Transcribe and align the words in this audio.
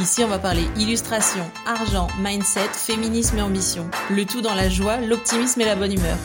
Ici, 0.00 0.22
on 0.22 0.28
va 0.28 0.38
parler 0.38 0.62
illustration, 0.78 1.42
argent, 1.66 2.06
mindset, 2.20 2.68
féminisme 2.72 3.38
et 3.38 3.42
ambition. 3.42 3.90
Le 4.10 4.24
tout 4.24 4.40
dans 4.40 4.54
la 4.54 4.68
joie, 4.68 4.98
l'optimisme 4.98 5.60
et 5.60 5.64
la 5.64 5.74
bonne 5.74 5.92
humeur. 5.92 6.16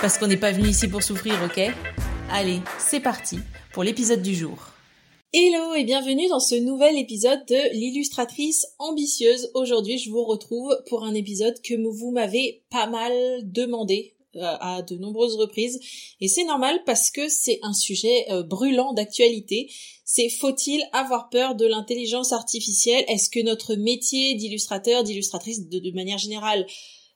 Parce 0.00 0.16
qu'on 0.16 0.28
n'est 0.28 0.36
pas 0.36 0.52
venu 0.52 0.68
ici 0.68 0.86
pour 0.86 1.02
souffrir, 1.02 1.34
ok? 1.44 1.60
Allez, 2.30 2.60
c'est 2.78 3.00
parti 3.00 3.40
pour 3.72 3.82
l'épisode 3.82 4.22
du 4.22 4.32
jour. 4.32 4.56
Hello 5.32 5.74
et 5.74 5.82
bienvenue 5.82 6.28
dans 6.28 6.38
ce 6.38 6.54
nouvel 6.54 6.96
épisode 6.98 7.44
de 7.48 7.74
l'illustratrice 7.74 8.64
ambitieuse. 8.78 9.50
Aujourd'hui, 9.54 9.98
je 9.98 10.10
vous 10.10 10.22
retrouve 10.22 10.80
pour 10.88 11.02
un 11.02 11.14
épisode 11.14 11.60
que 11.62 11.74
vous 11.74 12.12
m'avez 12.12 12.62
pas 12.70 12.86
mal 12.86 13.12
demandé 13.42 14.14
à 14.42 14.82
de 14.82 14.96
nombreuses 14.96 15.36
reprises. 15.36 15.78
Et 16.20 16.28
c'est 16.28 16.44
normal 16.44 16.80
parce 16.84 17.10
que 17.10 17.28
c'est 17.28 17.58
un 17.62 17.72
sujet 17.72 18.30
euh, 18.30 18.42
brûlant 18.42 18.92
d'actualité. 18.92 19.70
C'est 20.04 20.28
faut-il 20.28 20.82
avoir 20.92 21.28
peur 21.28 21.54
de 21.54 21.66
l'intelligence 21.66 22.32
artificielle? 22.32 23.04
Est-ce 23.08 23.30
que 23.30 23.40
notre 23.40 23.74
métier 23.74 24.34
d'illustrateur, 24.34 25.04
d'illustratrice 25.04 25.68
de, 25.68 25.90
manière 25.92 26.18
générale 26.18 26.66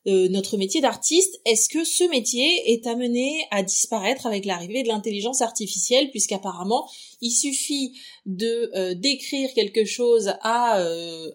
euh, 0.07 0.29
notre 0.31 0.57
métier 0.57 0.81
d'artiste, 0.81 1.43
est-ce 1.45 1.69
que 1.69 1.85
ce 1.85 2.05
métier 2.05 2.73
est 2.73 2.87
amené 2.87 3.45
à 3.51 3.63
disparaître 3.63 4.27
avec 4.27 4.47
l'arrivée 4.47 4.83
de 4.83 4.89
l'intelligence 4.89 5.43
artificielle? 5.43 6.11
Puisqu'apparemment 6.11 6.89
il 7.21 7.31
suffit 7.31 7.93
de 8.25 8.95
décrire 8.95 9.53
quelque 9.53 9.85
chose 9.85 10.33
à 10.41 10.83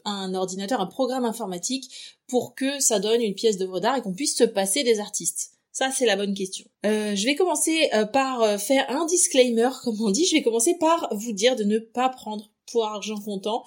un 0.03 0.33
ordinateur, 0.33 0.81
un 0.81 0.87
programme 0.87 1.25
informatique 1.25 1.91
pour 2.27 2.55
que 2.55 2.79
ça 2.79 2.99
donne 2.99 3.21
une 3.21 3.35
pièce 3.35 3.57
d'œuvre 3.57 3.79
d'art 3.79 3.97
et 3.97 4.01
qu'on 4.01 4.13
puisse 4.13 4.35
se 4.35 4.43
passer 4.43 4.83
des 4.83 4.99
artistes 4.99 5.54
ça, 5.75 5.91
c'est 5.91 6.05
la 6.05 6.15
bonne 6.15 6.33
question. 6.33 6.65
Euh, 6.85 7.17
je 7.17 7.25
vais 7.25 7.35
commencer 7.35 7.89
euh, 7.93 8.05
par 8.05 8.41
euh, 8.41 8.57
faire 8.57 8.89
un 8.89 9.05
disclaimer, 9.05 9.67
comme 9.83 9.99
on 9.99 10.09
dit. 10.09 10.25
Je 10.25 10.37
vais 10.37 10.41
commencer 10.41 10.77
par 10.79 11.09
vous 11.11 11.33
dire 11.33 11.57
de 11.57 11.65
ne 11.65 11.79
pas 11.79 12.07
prendre 12.07 12.49
pour 12.71 12.85
argent 12.85 13.19
comptant 13.19 13.65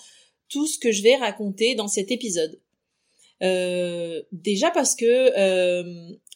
tout 0.49 0.67
ce 0.67 0.79
que 0.79 0.91
je 0.91 1.03
vais 1.03 1.17
raconter 1.17 1.75
dans 1.75 1.87
cet 1.87 2.11
épisode. 2.11 2.59
déjà 4.33 4.71
parce 4.71 4.97
que 4.97 5.31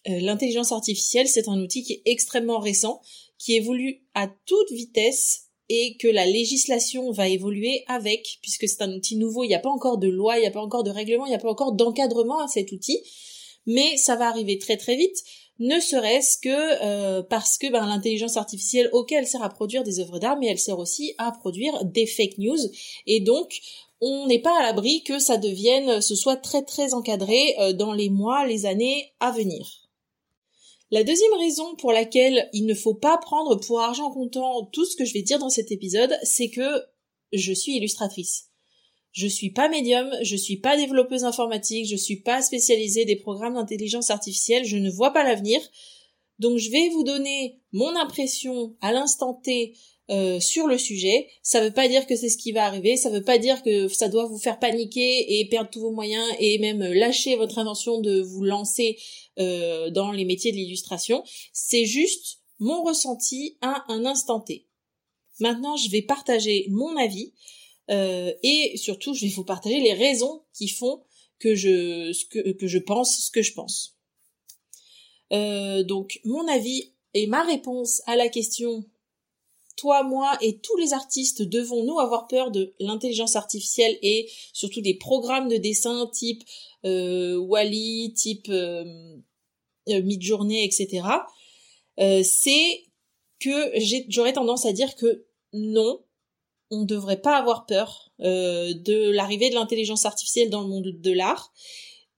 l'intelligence 0.07 0.73
artificielle, 0.73 1.27
c'est 1.27 1.49
un 1.49 1.59
outil 1.59 1.83
qui 1.83 1.95
est 1.95 2.03
extrêmement 2.05 2.59
récent, 2.59 3.01
qui 3.39 3.55
évolue 3.55 4.05
à 4.15 4.29
toute 4.45 4.71
vitesse 4.71 5.45
et 5.71 5.97
que 5.97 6.09
la 6.09 6.27
législation 6.27 7.11
va 7.13 7.29
évoluer 7.29 7.85
avec, 7.87 8.39
puisque 8.43 8.69
c'est 8.69 8.83
un 8.83 8.93
outil 8.93 9.17
nouveau, 9.17 9.45
il 9.45 9.49
n'y 9.49 9.55
a 9.55 9.61
pas 9.61 9.71
encore 9.71 9.97
de 9.97 10.09
loi, 10.09 10.37
il 10.37 10.43
n'y 10.43 10.47
a 10.47 10.51
pas 10.51 10.61
encore 10.61 10.85
de 10.85 10.91
règlement, 10.91 11.25
il 11.25 11.31
n'y 11.31 11.35
a 11.35 11.39
pas 11.39 11.51
encore 11.51 11.73
d'encadrement 11.73 12.41
à 12.41 12.49
cet 12.49 12.73
outil, 12.73 13.01
mais 13.65 13.97
ça 13.97 14.15
va 14.17 14.29
arriver 14.29 14.59
très 14.59 14.77
très 14.77 14.97
vite 14.97 15.17
ne 15.63 15.79
serait-ce 15.79 16.39
que 16.39 16.85
euh, 16.85 17.23
parce 17.23 17.57
que 17.57 17.71
ben, 17.71 17.87
l'intelligence 17.87 18.37
artificielle, 18.37 18.91
ok, 18.93 19.13
elle 19.13 19.29
sert 19.29 19.43
à 19.43 19.49
produire 19.49 19.85
des 19.85 20.01
œuvres 20.01 20.19
d'art, 20.19 20.37
mais 20.39 20.49
elle 20.49 20.59
sert 20.59 20.79
aussi 20.79 21.15
à 21.19 21.31
produire 21.31 21.85
des 21.85 22.07
fake 22.07 22.39
news, 22.39 22.59
et 23.07 23.21
donc 23.21 23.61
on 24.01 24.27
n'est 24.27 24.41
pas 24.41 24.59
à 24.59 24.63
l'abri 24.63 25.05
que 25.05 25.21
ça 25.21 25.37
devienne, 25.37 26.01
ce 26.01 26.17
soit 26.17 26.37
très 26.37 26.63
très 26.63 26.95
encadré 26.95 27.55
euh, 27.61 27.73
dans 27.73 27.93
les 27.93 28.11
mois, 28.11 28.45
les 28.45 28.67
années 28.67 29.13
à 29.21 29.31
venir. 29.31 29.89
La 30.91 31.05
deuxième 31.05 31.35
raison 31.39 31.77
pour 31.77 31.93
laquelle 31.93 32.51
il 32.53 32.67
ne 32.67 32.75
faut 32.75 32.95
pas 32.95 33.17
prendre 33.17 33.55
pour 33.61 33.81
argent 33.81 34.11
comptant 34.11 34.65
tout 34.73 34.85
ce 34.85 34.97
que 34.97 35.05
je 35.05 35.15
vais 35.15 35.23
dire 35.23 35.39
dans 35.39 35.49
cet 35.49 35.71
épisode, 35.71 36.19
c'est 36.25 36.51
que 36.51 36.83
je 37.33 37.53
suis 37.53 37.77
illustratrice. 37.77 38.52
Je 39.13 39.27
suis 39.27 39.51
pas 39.51 39.69
médium, 39.69 40.11
je 40.23 40.37
suis 40.37 40.57
pas 40.57 40.77
développeuse 40.77 41.25
informatique, 41.25 41.87
je 41.87 41.97
suis 41.97 42.17
pas 42.17 42.43
spécialisée 42.43 43.05
des 43.05 43.17
programmes 43.17 43.55
d'intelligence 43.55 44.11
artificielle, 44.11 44.65
je 44.65 44.79
ne 44.79 44.91
vois 44.91 45.13
pas 45.13 45.23
l'avenir. 45.23 45.61
Donc 46.39 46.59
je 46.59 46.71
vais 46.71 46.89
vous 46.89 47.05
donner 47.05 47.61
mon 47.73 47.95
impression 47.97 48.75
à 48.81 48.93
l'instant 48.93 49.35
T 49.35 49.75
euh, 50.11 50.41
sur 50.41 50.67
le 50.67 50.79
sujet. 50.79 51.29
Ça 51.43 51.61
veut 51.63 51.73
pas 51.73 51.89
dire 51.89 52.07
que 52.07 52.17
c'est 52.17 52.29
ce 52.29 52.37
qui 52.37 52.53
va 52.53 52.65
arriver, 52.65 52.97
ça 52.97 53.11
veut 53.11 53.23
pas 53.23 53.39
dire 53.39 53.63
que 53.63 53.87
ça 53.89 54.09
doit 54.09 54.27
vous 54.27 54.39
faire 54.39 54.59
paniquer 54.59 55.39
et 55.39 55.49
perdre 55.49 55.71
tous 55.71 55.81
vos 55.81 55.93
moyens 55.93 56.27
et 56.39 56.59
même 56.59 56.83
lâcher 56.83 57.37
votre 57.37 57.59
intention 57.59 58.01
de 58.01 58.21
vous 58.21 58.45
lancer 58.45 58.99
euh, 59.39 59.91
dans 59.91 60.11
les 60.11 60.25
métiers 60.25 60.53
de 60.53 60.57
l'illustration. 60.57 61.23
C'est 61.53 61.85
juste 61.85 62.39
mon 62.59 62.83
ressenti 62.83 63.57
à 63.61 63.85
un 63.89 64.05
instant 64.05 64.41
T. 64.41 64.67
Maintenant, 65.39 65.77
je 65.77 65.91
vais 65.91 66.03
partager 66.03 66.67
mon 66.71 66.97
avis. 66.97 67.33
Euh, 67.93 68.33
et 68.43 68.77
surtout, 68.77 69.15
je 69.15 69.27
vais 69.27 69.33
vous 69.33 69.45
partager 69.45 69.81
les 69.81 69.93
raisons 69.93 70.43
qui 70.55 70.69
font 70.69 71.03
que 71.39 71.55
je, 71.55 72.13
que 72.29 72.67
je 72.67 72.79
pense 72.79 73.19
ce 73.19 73.31
que 73.31 73.43
je 73.43 73.53
pense. 73.53 73.97
Euh, 75.33 75.83
donc, 75.83 76.21
mon 76.25 76.47
avis 76.49 76.93
et 77.15 77.27
ma 77.27 77.43
réponse 77.43 78.03
à 78.07 78.17
la 78.17 78.29
question 78.29 78.85
toi, 79.77 80.03
moi 80.03 80.37
et 80.41 80.59
tous 80.59 80.77
les 80.77 80.93
artistes 80.93 81.43
devons-nous 81.43 81.99
avoir 81.99 82.29
peur 82.29 82.51
de 82.51 82.75
l'intelligence 82.79 83.37
artificielle 83.37 83.99
et 84.03 84.29
surtout 84.53 84.81
des 84.81 84.95
programmes 84.95 85.49
de 85.49 85.57
dessin 85.57 86.09
type 86.13 86.43
euh, 86.85 87.37
Wally, 87.37 88.13
type 88.15 88.49
euh, 88.49 88.85
euh 89.89 90.03
Midjourney, 90.03 90.65
etc. 90.65 91.09
Euh, 91.99 92.23
c'est 92.23 92.85
que 93.41 93.73
j'aurais 94.09 94.35
tendance 94.35 94.67
à 94.67 94.73
dire 94.73 94.95
que 94.95 95.25
non, 95.53 96.01
on 96.73 96.85
devrait 96.85 97.21
pas 97.21 97.37
avoir 97.37 97.67
peur 97.67 98.11
euh, 98.21 98.73
de 98.75 99.11
l'arrivée 99.11 99.51
de 99.51 99.55
l'intelligence 99.55 100.07
artificielle 100.07 100.51
dans 100.51 100.63
le 100.63 100.69
monde 100.69 100.91
de 100.99 101.13
l'art. 101.13 101.53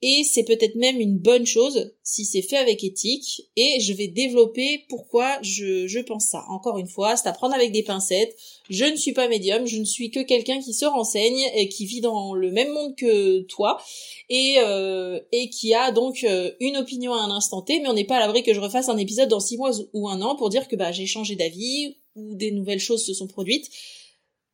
Et 0.07 0.23
c'est 0.23 0.45
peut-être 0.45 0.77
même 0.77 1.01
une 1.01 1.17
bonne 1.17 1.47
chose 1.47 1.95
si 2.03 2.27
c'est 2.27 2.43
fait 2.43 2.59
avec 2.59 2.85
éthique. 2.85 3.49
Et 3.57 3.81
je 3.81 3.95
vais 3.95 4.07
développer 4.07 4.85
pourquoi 4.91 5.39
je, 5.41 5.87
je 5.87 5.99
pense 5.99 6.27
ça. 6.27 6.45
Encore 6.51 6.77
une 6.77 6.87
fois, 6.87 7.17
c'est 7.17 7.27
à 7.27 7.33
prendre 7.33 7.55
avec 7.55 7.73
des 7.73 7.83
pincettes. 7.83 8.37
Je 8.69 8.85
ne 8.85 8.97
suis 8.97 9.15
pas 9.15 9.29
médium, 9.29 9.67
je 9.67 9.79
ne 9.79 9.85
suis 9.85 10.11
que 10.11 10.21
quelqu'un 10.21 10.61
qui 10.61 10.75
se 10.75 10.85
renseigne 10.85 11.43
et 11.57 11.71
qui 11.71 11.87
vit 11.87 12.03
dans 12.03 12.35
le 12.35 12.53
même 12.53 12.71
monde 12.73 12.95
que 12.97 13.41
toi 13.45 13.81
et, 14.29 14.57
euh, 14.59 15.19
et 15.33 15.49
qui 15.49 15.73
a 15.73 15.91
donc 15.91 16.23
euh, 16.23 16.51
une 16.61 16.77
opinion 16.77 17.15
à 17.15 17.23
un 17.23 17.31
instant 17.31 17.63
T. 17.63 17.81
Mais 17.81 17.89
on 17.89 17.95
n'est 17.95 18.05
pas 18.05 18.17
à 18.17 18.21
l'abri 18.21 18.43
que 18.43 18.53
je 18.53 18.61
refasse 18.61 18.91
un 18.91 18.99
épisode 18.99 19.31
dans 19.31 19.41
six 19.41 19.57
mois 19.57 19.73
ou 19.95 20.09
un 20.11 20.21
an 20.21 20.37
pour 20.37 20.51
dire 20.51 20.69
que 20.69 20.77
bah, 20.77 20.93
j'ai 20.93 21.07
changé 21.07 21.35
d'avis 21.35 21.97
ou 22.15 22.35
des 22.35 22.51
nouvelles 22.51 22.79
choses 22.79 23.07
se 23.07 23.15
sont 23.15 23.27
produites. 23.27 23.71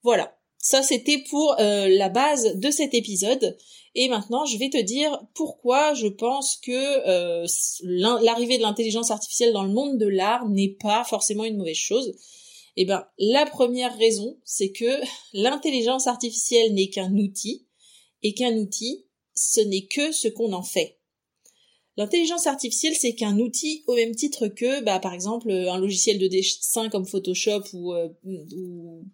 Voilà. 0.03 0.37
Ça, 0.59 0.83
c'était 0.83 1.19
pour 1.31 1.59
euh, 1.59 1.89
la 1.89 2.11
base 2.11 2.57
de 2.57 2.71
cet 2.71 2.93
épisode. 2.93 3.57
Et 3.95 4.09
maintenant, 4.09 4.45
je 4.45 4.59
vais 4.59 4.69
te 4.69 4.81
dire 4.81 5.27
pourquoi 5.35 5.95
je 5.95 6.07
pense 6.07 6.59
que 6.59 6.71
euh, 7.09 7.47
l'arrivée 7.83 8.59
de 8.59 8.63
l'intelligence 8.63 9.11
artificielle 9.11 9.53
dans 9.53 9.65
le 9.65 9.73
monde 9.73 9.99
de 9.99 10.07
l'art 10.07 10.49
n'est 10.49 10.77
pas 10.81 11.05
forcément 11.05 11.45
une 11.45 11.57
mauvaise 11.57 11.77
chose. 11.77 12.13
Eh 12.77 12.85
ben, 12.85 13.07
la 13.19 13.47
première 13.47 13.97
raison, 13.99 14.39
c'est 14.45 14.71
que 14.71 15.01
l'intelligence 15.33 16.07
artificielle 16.07 16.75
n'est 16.75 16.91
qu'un 16.91 17.13
outil, 17.17 17.67
et 18.23 18.35
qu'un 18.35 18.57
outil, 18.57 19.07
ce 19.35 19.61
n'est 19.61 19.87
que 19.87 20.13
ce 20.13 20.29
qu'on 20.29 20.53
en 20.53 20.63
fait. 20.63 20.99
L'intelligence 21.97 22.47
artificielle, 22.47 22.95
c'est 22.95 23.15
qu'un 23.15 23.39
outil 23.39 23.83
au 23.87 23.95
même 23.95 24.15
titre 24.15 24.49
que, 24.49 24.83
bah, 24.83 25.01
par 25.01 25.13
exemple, 25.13 25.51
un 25.51 25.79
logiciel 25.79 26.19
de 26.19 26.29
dessin 26.29 26.89
comme 26.89 27.07
Photoshop 27.07 27.63
ou, 27.73 27.93
euh, 27.93 28.09
ou 28.25 29.05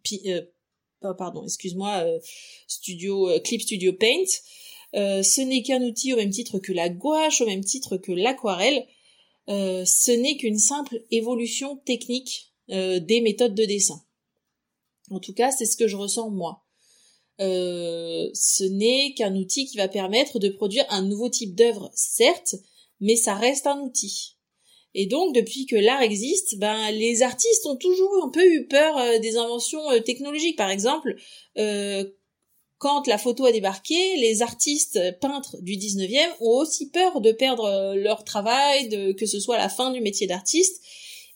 pardon, 1.00 1.44
excuse-moi, 1.44 2.04
euh, 2.04 2.18
Studio 2.66 3.28
euh, 3.30 3.40
Clip 3.40 3.60
Studio 3.60 3.92
Paint. 3.92 4.24
Euh, 4.94 5.22
ce 5.22 5.40
n'est 5.40 5.62
qu'un 5.62 5.82
outil 5.82 6.12
au 6.12 6.16
même 6.16 6.30
titre 6.30 6.58
que 6.58 6.72
la 6.72 6.88
gouache, 6.88 7.40
au 7.40 7.46
même 7.46 7.64
titre 7.64 7.96
que 7.96 8.12
l'aquarelle. 8.12 8.86
ce 9.48 10.10
n'est 10.10 10.36
qu'une 10.36 10.58
simple 10.58 11.02
évolution 11.10 11.76
technique 11.84 12.52
des 12.68 13.20
méthodes 13.20 13.54
de 13.54 13.64
dessin. 13.64 14.02
En 15.10 15.20
tout 15.20 15.34
cas, 15.34 15.52
c'est 15.52 15.66
ce 15.66 15.76
que 15.76 15.86
je 15.86 15.96
ressens 15.96 16.30
moi. 16.30 16.64
ce 17.38 18.64
n'est 18.64 19.14
qu'un 19.14 19.36
outil 19.36 19.66
qui 19.66 19.76
va 19.76 19.88
permettre 19.88 20.38
de 20.38 20.48
produire 20.48 20.86
un 20.88 21.02
nouveau 21.02 21.28
type 21.28 21.54
d'œuvre, 21.54 21.90
certes, 21.94 22.56
mais 23.00 23.16
ça 23.16 23.34
reste 23.34 23.66
un 23.66 23.80
outil. 23.80 24.35
Et 24.98 25.04
donc, 25.04 25.34
depuis 25.34 25.66
que 25.66 25.76
l'art 25.76 26.00
existe, 26.00 26.56
ben, 26.56 26.90
les 26.90 27.20
artistes 27.20 27.66
ont 27.66 27.76
toujours 27.76 28.24
un 28.24 28.30
peu 28.30 28.50
eu 28.50 28.66
peur 28.66 28.96
euh, 28.96 29.18
des 29.18 29.36
inventions 29.36 29.90
euh, 29.90 30.00
technologiques. 30.00 30.56
Par 30.56 30.70
exemple, 30.70 31.16
euh, 31.58 32.02
quand 32.78 33.06
la 33.06 33.18
photo 33.18 33.44
a 33.44 33.52
débarqué, 33.52 34.16
les 34.16 34.40
artistes 34.40 34.98
peintres 35.20 35.58
du 35.60 35.74
19e 35.74 36.30
ont 36.40 36.60
aussi 36.60 36.88
peur 36.88 37.20
de 37.20 37.30
perdre 37.30 37.94
leur 37.94 38.24
travail, 38.24 38.88
de, 38.88 39.12
que 39.12 39.26
ce 39.26 39.38
soit 39.38 39.58
la 39.58 39.68
fin 39.68 39.90
du 39.90 40.00
métier 40.00 40.26
d'artiste. 40.26 40.82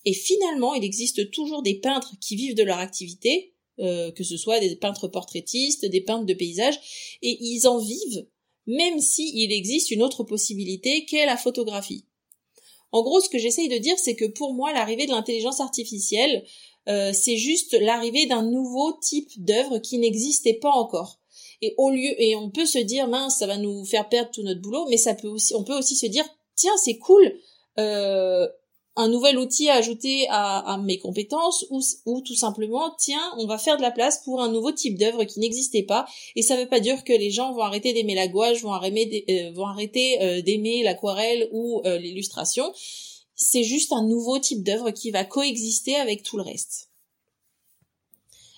Et 0.06 0.14
finalement, 0.14 0.72
il 0.72 0.82
existe 0.82 1.30
toujours 1.30 1.62
des 1.62 1.74
peintres 1.74 2.14
qui 2.18 2.36
vivent 2.36 2.54
de 2.54 2.62
leur 2.62 2.78
activité, 2.78 3.54
que 3.78 4.22
ce 4.22 4.36
soit 4.36 4.60
des 4.60 4.76
peintres 4.76 5.08
portraitistes, 5.08 5.86
des 5.86 6.02
peintres 6.02 6.26
de 6.26 6.34
paysages, 6.34 6.78
et 7.22 7.38
ils 7.40 7.66
en 7.66 7.78
vivent 7.78 8.26
même 8.66 9.00
si 9.00 9.32
il 9.34 9.52
existe 9.52 9.90
une 9.90 10.02
autre 10.02 10.22
possibilité 10.22 11.06
qu'est 11.06 11.24
la 11.24 11.38
photographie. 11.38 12.04
En 12.92 13.02
gros, 13.02 13.20
ce 13.20 13.28
que 13.28 13.38
j'essaye 13.38 13.68
de 13.68 13.78
dire, 13.78 13.98
c'est 13.98 14.16
que 14.16 14.24
pour 14.24 14.54
moi, 14.54 14.72
l'arrivée 14.72 15.06
de 15.06 15.12
l'intelligence 15.12 15.60
artificielle, 15.60 16.44
euh, 16.88 17.12
c'est 17.12 17.36
juste 17.36 17.76
l'arrivée 17.80 18.26
d'un 18.26 18.42
nouveau 18.42 18.92
type 19.00 19.30
d'œuvre 19.36 19.78
qui 19.78 19.98
n'existait 19.98 20.54
pas 20.54 20.70
encore. 20.70 21.20
Et 21.62 21.74
au 21.76 21.90
lieu, 21.90 22.20
et 22.20 22.34
on 22.36 22.50
peut 22.50 22.66
se 22.66 22.78
dire, 22.78 23.06
mince, 23.06 23.38
ça 23.38 23.46
va 23.46 23.58
nous 23.58 23.84
faire 23.84 24.08
perdre 24.08 24.30
tout 24.30 24.42
notre 24.42 24.60
boulot, 24.60 24.86
mais 24.88 24.96
ça 24.96 25.14
peut 25.14 25.28
aussi, 25.28 25.54
on 25.54 25.62
peut 25.62 25.76
aussi 25.76 25.94
se 25.94 26.06
dire, 26.06 26.24
tiens, 26.56 26.76
c'est 26.82 26.98
cool, 26.98 27.38
euh, 27.78 28.48
un 29.00 29.08
nouvel 29.08 29.38
outil 29.38 29.68
à 29.68 29.74
ajouter 29.74 30.26
à, 30.30 30.78
mes 30.84 30.98
compétences 30.98 31.66
ou, 31.70 31.80
ou, 32.06 32.20
tout 32.20 32.34
simplement 32.34 32.94
tiens 32.98 33.32
on 33.38 33.46
va 33.46 33.58
faire 33.58 33.76
de 33.76 33.82
la 33.82 33.90
place 33.90 34.22
pour 34.24 34.40
un 34.40 34.50
nouveau 34.50 34.72
type 34.72 34.98
d'œuvre 34.98 35.24
qui 35.24 35.40
n'existait 35.40 35.82
pas. 35.82 36.06
Et 36.36 36.42
ça 36.42 36.56
veut 36.56 36.68
pas 36.68 36.80
dire 36.80 37.04
que 37.04 37.12
les 37.12 37.30
gens 37.30 37.52
vont 37.52 37.62
arrêter 37.62 37.92
d'aimer 37.92 38.14
la 38.14 38.28
gouache 38.28 38.62
vont 38.62 38.72
arrêter, 38.72 39.24
euh, 39.28 39.62
arrêter 39.64 40.22
euh, 40.22 40.42
d'aimer 40.42 40.82
l'aquarelle 40.82 41.48
ou 41.52 41.82
euh, 41.84 41.98
l'illustration. 41.98 42.72
C'est 43.34 43.64
juste 43.64 43.92
un 43.92 44.06
nouveau 44.06 44.38
type 44.38 44.62
d'œuvre 44.62 44.90
qui 44.90 45.10
va 45.10 45.24
coexister 45.24 45.96
avec 45.96 46.22
tout 46.22 46.36
le 46.36 46.42
reste. 46.42 46.90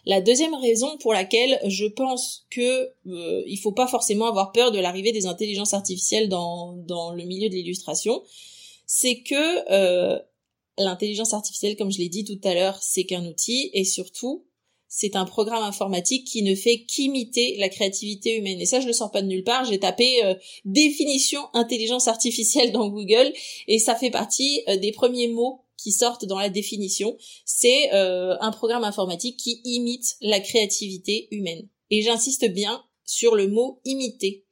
La 0.05 0.21
deuxième 0.21 0.55
raison 0.55 0.99
pour 0.99 1.13
laquelle 1.13 1.61
je 1.67 1.87
pense 1.87 2.45
que 2.51 2.91
il 3.05 3.57
faut 3.59 3.71
pas 3.71 3.87
forcément 3.87 4.27
avoir 4.27 4.51
peur 4.51 4.73
de 4.73 4.81
l'arrivée 4.81 5.13
des 5.13 5.27
intelligences 5.27 5.75
artificielles 5.75 6.29
dans, 6.29 7.13
le 7.15 7.25
milieu 7.25 7.49
de 7.49 7.55
l'illustration, 7.55 8.21
c'est 8.87 9.21
que 9.21 9.71
euh, 9.73 10.19
l'intelligence 10.79 11.35
artificielle, 11.35 11.77
comme 11.77 11.93
je 11.93 11.99
l'ai 11.99 12.09
dit 12.09 12.25
tout 12.25 12.41
à 12.45 12.55
l'heure, 12.55 12.79
c'est 12.83 13.05
qu'un 13.05 13.25
outil 13.27 13.71
et 13.73 13.85
surtout, 13.85 14.47
c'est 14.89 15.17
un 15.17 15.25
programme 15.25 15.63
informatique 15.63 16.27
qui 16.27 16.43
ne 16.43 16.55
fait 16.55 16.85
qu'imiter 16.85 17.57
la 17.59 17.69
créativité 17.69 18.37
humaine. 18.37 18.61
Et 18.61 18.67
ça, 18.67 18.81
je 18.81 18.87
le 18.87 18.93
sors 18.93 19.11
pas 19.11 19.23
de 19.23 19.27
nulle 19.27 19.45
part. 19.45 19.65
J'ai 19.65 19.79
tapé 19.79 20.23
euh, 20.25 20.35
définition 20.65 21.41
intelligence 21.55 22.09
artificielle 22.09 22.73
dans 22.73 22.89
Google 22.89 23.33
et 23.69 23.79
ça 23.79 23.95
fait 23.95 24.11
partie 24.11 24.63
euh, 24.69 24.77
des 24.77 24.93
premiers 24.93 25.29
mots 25.29 25.65
qui 25.79 25.93
sortent 25.93 26.27
dans 26.27 26.39
la 26.39 26.51
définition. 26.51 27.17
C'est 27.45 27.91
un 27.91 28.53
programme 28.53 28.85
informatique 28.85 29.37
qui 29.37 29.61
imite 29.65 30.17
la 30.21 30.39
créativité 30.39 31.27
humaine. 31.33 31.67
Et 31.91 32.03
j'insiste 32.03 32.49
bien 32.53 32.85
sur 33.05 33.35
le 33.35 33.49
mot 33.49 33.81
imiter 33.85 34.45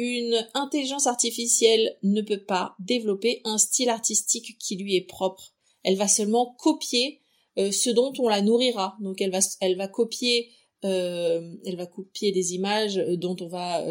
une 0.00 0.46
intelligence 0.54 1.06
artificielle 1.06 1.96
ne 2.02 2.22
peut 2.22 2.42
pas 2.42 2.74
développer 2.78 3.40
un 3.44 3.58
style 3.58 3.88
artistique 3.88 4.56
qui 4.58 4.76
lui 4.76 4.96
est 4.96 5.06
propre. 5.06 5.54
Elle 5.82 5.96
va 5.96 6.08
seulement 6.08 6.54
copier 6.58 7.20
euh, 7.58 7.72
ce 7.72 7.90
dont 7.90 8.12
on 8.18 8.28
la 8.28 8.42
nourrira. 8.42 8.96
Donc 9.00 9.20
elle 9.20 9.30
va, 9.30 9.40
elle 9.60 9.76
va 9.76 9.88
copier, 9.88 10.50
euh, 10.84 11.54
elle 11.66 11.76
va 11.76 11.86
copier 11.86 12.32
des 12.32 12.54
images 12.54 12.98
euh, 12.98 13.16
dont 13.16 13.36
on 13.40 13.48
va 13.48 13.84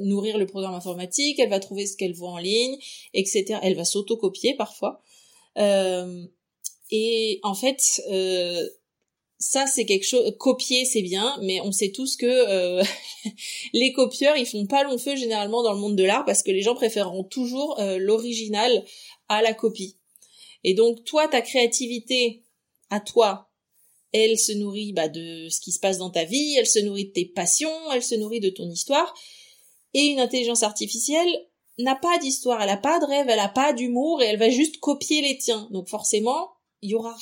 nourrir 0.00 0.38
le 0.38 0.46
programme 0.46 0.74
informatique. 0.74 1.38
Elle 1.38 1.50
va 1.50 1.60
trouver 1.60 1.86
ce 1.86 1.96
qu'elle 1.96 2.14
voit 2.14 2.30
en 2.30 2.38
ligne, 2.38 2.76
etc. 3.14 3.58
Elle 3.62 3.76
va 3.76 3.84
s'autocopier 3.84 4.54
parfois. 4.54 5.02
et 6.90 7.40
en 7.42 7.54
fait, 7.54 8.02
ça 9.42 9.66
c'est 9.66 9.84
quelque 9.84 10.06
chose 10.06 10.36
copier 10.38 10.84
c'est 10.84 11.02
bien 11.02 11.36
mais 11.42 11.60
on 11.62 11.72
sait 11.72 11.90
tous 11.90 12.16
que 12.16 12.26
euh, 12.26 12.84
les 13.72 13.92
copieurs 13.92 14.36
ils 14.36 14.46
font 14.46 14.66
pas 14.66 14.84
long 14.84 14.98
feu 14.98 15.16
généralement 15.16 15.64
dans 15.64 15.72
le 15.72 15.80
monde 15.80 15.96
de 15.96 16.04
l'art 16.04 16.24
parce 16.24 16.44
que 16.44 16.52
les 16.52 16.62
gens 16.62 16.76
préféreront 16.76 17.24
toujours 17.24 17.78
euh, 17.80 17.98
l'original 17.98 18.84
à 19.28 19.42
la 19.42 19.52
copie. 19.52 19.96
Et 20.62 20.74
donc 20.74 21.02
toi 21.04 21.26
ta 21.26 21.42
créativité 21.42 22.44
à 22.88 23.00
toi 23.00 23.50
elle 24.12 24.38
se 24.38 24.52
nourrit 24.52 24.92
bah, 24.92 25.08
de 25.08 25.48
ce 25.48 25.60
qui 25.60 25.72
se 25.72 25.80
passe 25.80 25.98
dans 25.98 26.10
ta 26.10 26.22
vie 26.22 26.54
elle 26.56 26.66
se 26.66 26.78
nourrit 26.78 27.06
de 27.06 27.12
tes 27.12 27.24
passions 27.24 27.92
elle 27.92 28.04
se 28.04 28.14
nourrit 28.14 28.40
de 28.40 28.50
ton 28.50 28.70
histoire 28.70 29.12
et 29.92 30.04
une 30.04 30.20
intelligence 30.20 30.62
artificielle 30.62 31.48
n'a 31.78 31.96
pas 31.96 32.16
d'histoire 32.18 32.62
elle 32.62 32.70
a 32.70 32.76
pas 32.76 33.00
de 33.00 33.06
rêve 33.06 33.26
elle 33.28 33.40
a 33.40 33.48
pas 33.48 33.72
d'humour 33.72 34.22
et 34.22 34.26
elle 34.26 34.38
va 34.38 34.50
juste 34.50 34.78
copier 34.78 35.20
les 35.20 35.36
tiens. 35.36 35.68
Donc 35.72 35.88
forcément 35.88 36.52
il 36.80 36.90
y 36.90 36.94
aura 36.94 37.16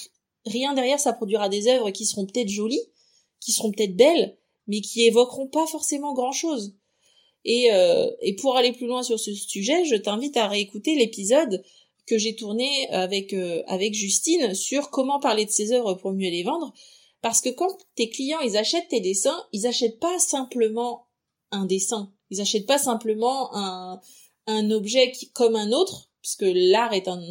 rien 0.47 0.75
derrière, 0.75 1.01
ça 1.01 1.13
produira 1.13 1.49
des 1.49 1.69
œuvres 1.69 1.91
qui 1.91 2.07
seront 2.07 2.27
peut-être 2.27 2.49
jolies, 2.49 2.83
qui 3.41 3.53
seront 3.53 3.73
peut-être 3.73 3.97
belles, 3.97 4.37
mais 4.67 4.81
qui 4.81 5.03
évoqueront 5.03 5.49
pas 5.49 5.67
forcément 5.67 6.13
grand-chose. 6.13 6.77
Et, 7.45 7.73
euh, 7.73 8.11
et 8.21 8.35
pour 8.37 8.57
aller 8.57 8.73
plus 8.73 8.87
loin 8.87 9.03
sur 9.03 9.19
ce 9.19 9.33
sujet, 9.33 9.85
je 9.85 9.97
t'invite 9.97 10.37
à 10.37 10.47
réécouter 10.47 10.95
l'épisode 10.95 11.63
que 12.07 12.19
j'ai 12.19 12.35
tourné 12.35 12.89
avec 12.91 13.33
euh, 13.33 13.63
avec 13.67 13.95
Justine 13.95 14.55
sur 14.55 14.91
comment 14.91 15.21
parler 15.21 15.47
de 15.47 15.51
ses 15.51 15.73
œuvres 15.73 15.95
pour 15.95 16.13
mieux 16.13 16.31
les 16.31 16.43
vendre. 16.43 16.73
Parce 17.23 17.41
que 17.41 17.51
quand 17.51 17.71
tes 17.95 18.11
clients 18.11 18.41
ils 18.41 18.57
achètent 18.57 18.89
tes 18.89 19.01
dessins, 19.01 19.47
ils 19.53 19.67
achètent 19.67 20.01
pas 20.01 20.19
simplement 20.19 21.07
un 21.51 21.65
dessin, 21.67 22.13
ils 22.31 22.41
achètent 22.41 22.67
pas 22.67 22.79
simplement 22.79 23.55
un 23.55 24.01
un 24.47 24.71
objet 24.71 25.13
qui, 25.13 25.31
comme 25.31 25.57
un 25.57 25.73
autre, 25.73 26.11
puisque 26.23 26.47
l'art 26.47 26.93
est 26.93 27.09
un 27.09 27.23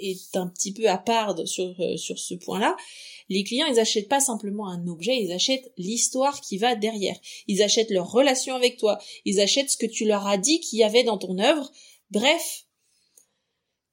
est 0.00 0.36
un 0.36 0.46
petit 0.46 0.72
peu 0.72 0.88
à 0.88 0.98
part 0.98 1.36
sur, 1.46 1.74
euh, 1.80 1.96
sur 1.96 2.18
ce 2.18 2.34
point-là. 2.34 2.76
Les 3.28 3.44
clients, 3.44 3.66
ils 3.66 3.80
achètent 3.80 4.08
pas 4.08 4.20
simplement 4.20 4.68
un 4.68 4.86
objet, 4.86 5.20
ils 5.20 5.32
achètent 5.32 5.72
l'histoire 5.76 6.40
qui 6.40 6.58
va 6.58 6.74
derrière. 6.74 7.18
Ils 7.48 7.62
achètent 7.62 7.90
leur 7.90 8.10
relation 8.10 8.54
avec 8.54 8.76
toi. 8.76 8.98
Ils 9.24 9.40
achètent 9.40 9.70
ce 9.70 9.76
que 9.76 9.86
tu 9.86 10.04
leur 10.04 10.26
as 10.26 10.38
dit 10.38 10.60
qu'il 10.60 10.78
y 10.78 10.84
avait 10.84 11.04
dans 11.04 11.18
ton 11.18 11.38
œuvre. 11.38 11.70
Bref, 12.10 12.66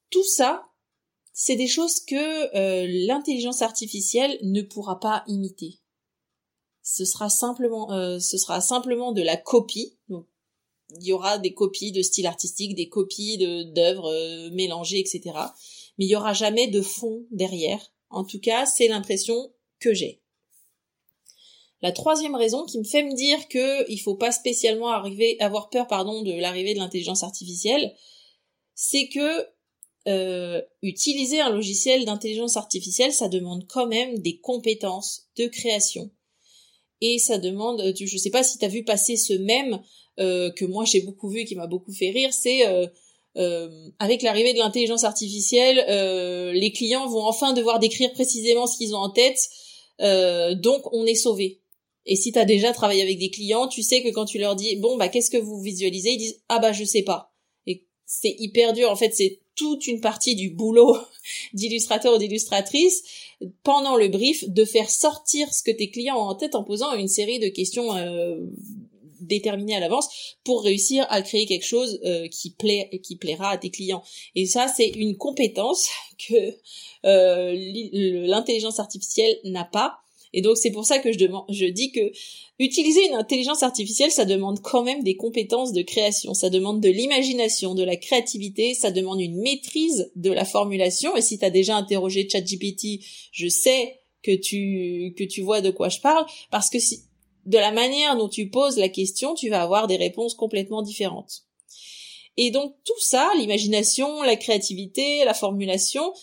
tout 0.10 0.24
ça, 0.24 0.68
c'est 1.34 1.56
des 1.56 1.68
choses 1.68 2.00
que 2.00 2.56
euh, 2.56 2.88
l'intelligence 3.08 3.64
artificielle 3.64 4.38
ne 4.44 4.62
pourra 4.62 5.00
pas 5.00 5.24
imiter. 5.28 5.80
Ce 6.84 7.06
sera 7.06 7.30
simplement, 7.30 7.92
euh, 7.92 8.20
ce 8.20 8.38
sera 8.38 8.62
simplement 8.62 9.14
de 9.14 9.22
la 9.22 9.38
copie. 9.38 9.98
Il 11.00 11.08
y 11.08 11.14
aura 11.14 11.40
des 11.40 11.56
copies 11.56 11.92
de 11.92 12.04
style 12.04 12.28
artistique, 12.28 12.76
des 12.76 12.88
copies 12.88 13.40
d'œuvres 13.74 14.50
mélangées, 14.52 15.00
etc 15.00 15.32
mais 15.98 16.06
il 16.06 16.10
y 16.10 16.16
aura 16.16 16.34
jamais 16.34 16.68
de 16.68 16.82
fond 16.82 17.26
derrière. 17.32 17.94
En 18.10 18.24
tout 18.24 18.40
cas, 18.40 18.66
c'est 18.66 18.88
l'impression 18.88 19.52
que 19.80 19.94
j'ai. 19.94 20.22
La 21.82 21.92
troisième 21.92 22.36
raison 22.36 22.66
qui 22.66 22.80
me 22.80 22.86
fait 22.86 23.04
me 23.04 23.14
dire 23.14 23.48
que 23.50 23.90
il 23.92 23.98
faut 23.98 24.16
pas 24.16 24.32
spécialement 24.32 24.90
arriver, 24.90 25.36
avoir 25.42 25.70
peur, 25.70 25.88
pardon, 25.88 26.22
de 26.22 26.32
l'arrivée 26.32 26.74
de 26.74 26.80
l'intelligence 26.80 27.24
artificielle, 27.24 27.94
c'est 28.74 29.10
que 29.10 29.48
euh, 30.08 30.62
utiliser 30.82 31.42
un 31.42 31.50
logiciel 31.50 32.06
d'intelligence 32.06 32.56
artificielle, 32.56 33.12
ça 33.14 33.28
demande 33.28 33.68
quand 33.68 33.88
même 33.88 34.20
des 34.20 34.38
compétences 34.40 35.28
de 35.38 35.48
création. 35.48 36.10
Et 37.02 37.20
ça 37.20 37.38
demande, 37.38 37.84
je 38.00 38.18
sais 38.18 38.30
pas 38.30 38.44
si 38.44 38.58
tu 38.58 38.66
as 38.66 38.70
vu 38.70 38.86
passer 38.86 39.18
ce 39.18 39.34
même 39.34 39.82
euh, 40.20 40.52
que 40.52 40.64
moi 40.64 40.86
j'ai 40.86 41.02
beaucoup 41.02 41.30
vu 41.30 41.44
qui 41.44 41.56
m'a 41.56 41.68
beaucoup 41.68 41.92
fait 41.92 42.12
rire, 42.12 42.34
c'est 42.34 42.66
euh, 42.66 42.88
euh, 43.36 43.90
avec 44.00 44.22
l'arrivée 44.22 44.54
de 44.54 44.60
l'intelligence 44.60 45.04
artificielle, 45.04 45.84
euh, 45.90 46.52
les 46.54 46.72
clients 46.72 47.08
vont 47.08 47.26
enfin 47.26 47.54
devoir 47.54 47.80
décrire 47.80 48.14
précisément 48.14 48.68
ce 48.68 48.78
qu'ils 48.78 48.96
ont 48.96 49.00
en 49.00 49.10
tête, 49.10 49.40
euh, 50.02 50.54
donc 50.54 50.82
on 50.94 51.06
est 51.06 51.16
sauvé. 51.16 51.62
Et 52.06 52.16
si 52.16 52.32
tu 52.32 52.40
as 52.40 52.46
déjà 52.46 52.74
travaillé 52.74 53.02
avec 53.02 53.18
des 53.18 53.30
clients, 53.30 53.68
tu 53.68 53.82
sais 53.82 54.04
que 54.04 54.10
quand 54.10 54.26
tu 54.26 54.38
leur 54.38 54.56
dis 54.56 54.76
bon 54.76 54.98
bah 54.98 55.08
qu'est-ce 55.08 55.32
que 55.32 55.38
vous 55.38 55.60
visualisez, 55.62 56.12
ils 56.12 56.18
disent 56.18 56.42
ah 56.50 56.60
bah 56.60 56.74
je 56.74 56.84
sais 56.84 57.02
pas. 57.02 57.34
Et 57.66 57.88
c'est 58.06 58.36
hyper 58.38 58.74
dur 58.74 58.92
en 58.92 58.96
fait, 58.96 59.14
c'est 59.16 59.40
toute 59.56 59.88
une 59.88 60.02
partie 60.02 60.36
du 60.36 60.50
boulot 60.50 60.98
d'illustrateur 61.54 62.14
ou 62.14 62.18
d'illustratrice 62.18 63.04
pendant 63.64 63.96
le 63.96 64.10
brief 64.10 64.48
de 64.48 64.66
faire 64.66 64.90
sortir 64.90 65.54
ce 65.54 65.64
que 65.64 65.72
tes 65.72 65.90
clients 65.90 66.18
ont 66.18 66.30
en 66.30 66.36
tête 66.36 66.56
en 66.56 66.64
posant 66.64 66.94
une 66.94 67.08
série 67.08 67.40
de 67.40 67.48
questions 67.48 67.96
euh, 67.96 68.46
déterminé 69.28 69.76
à 69.76 69.80
l'avance 69.80 70.08
pour 70.44 70.64
réussir 70.64 71.06
à 71.10 71.22
créer 71.22 71.46
quelque 71.46 71.66
chose 71.66 72.00
euh, 72.06 72.28
qui 72.28 72.52
plaît 72.52 72.90
qui 73.04 73.16
plaira 73.16 73.50
à 73.50 73.58
tes 73.58 73.70
clients. 73.70 74.04
Et 74.36 74.46
ça, 74.46 74.68
c'est 74.68 74.90
une 74.90 75.18
compétence 75.18 75.90
que 76.30 76.56
euh, 77.06 77.56
l'intelligence 78.28 78.80
artificielle 78.80 79.40
n'a 79.44 79.66
pas. 79.66 79.98
Et 80.34 80.42
donc 80.42 80.58
c'est 80.58 80.72
pour 80.72 80.86
ça 80.86 80.98
que 80.98 81.12
je 81.12 81.20
demande, 81.20 81.46
je 81.50 81.66
dis 81.66 81.92
que 81.92 82.12
utiliser 82.60 83.06
une 83.08 83.14
intelligence 83.14 83.62
artificielle, 83.62 84.12
ça 84.12 84.26
demande 84.26 84.62
quand 84.62 84.84
même 84.84 85.04
des 85.04 85.16
compétences 85.16 85.74
de 85.74 85.84
création, 85.84 86.34
ça 86.34 86.50
demande 86.50 86.82
de 86.82 86.90
l'imagination, 86.90 87.76
de 87.76 87.84
la 87.84 87.96
créativité, 87.96 88.74
ça 88.74 88.90
demande 88.90 89.22
une 89.22 89.40
maîtrise 89.42 90.12
de 90.16 90.32
la 90.32 90.44
formulation. 90.44 91.16
Et 91.16 91.22
si 91.22 91.38
tu 91.38 91.46
as 91.46 91.52
déjà 91.52 91.76
interrogé 91.76 92.28
ChatGPT, 92.28 93.00
je 93.32 93.48
sais 93.48 94.00
que 94.24 94.36
tu 94.36 95.14
que 95.16 95.24
tu 95.24 95.42
vois 95.42 95.62
de 95.62 95.70
quoi 95.70 95.90
je 95.90 96.00
parle, 96.00 96.26
parce 96.50 96.70
que 96.70 96.80
si 96.80 97.04
de 97.46 97.58
la 97.58 97.72
manière 97.72 98.18
dont 98.18 98.30
tu 98.30 98.50
poses 98.50 98.78
la 98.78 98.90
question, 98.90 99.34
tu 99.34 99.50
vas 99.50 99.62
avoir 99.62 99.88
des 99.88 99.98
réponses 99.98 100.34
complètement 100.34 100.82
différentes. 100.82 101.44
Et 102.38 102.52
donc 102.52 102.76
tout 102.84 103.00
ça, 103.00 103.30
l'imagination, 103.38 104.24
la 104.24 104.36
créativité, 104.36 105.24
la 105.24 105.34
formulation, 105.34 106.14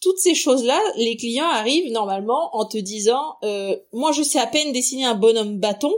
toutes 0.00 0.18
ces 0.18 0.34
choses-là, 0.34 0.80
les 0.96 1.16
clients 1.16 1.48
arrivent 1.48 1.90
normalement 1.90 2.54
en 2.56 2.66
te 2.66 2.78
disant 2.78 3.36
euh, 3.42 3.76
moi 3.92 4.12
je 4.12 4.22
sais 4.22 4.38
à 4.38 4.46
peine 4.46 4.72
dessiner 4.72 5.04
un 5.04 5.14
bonhomme 5.14 5.58
bâton, 5.58 5.94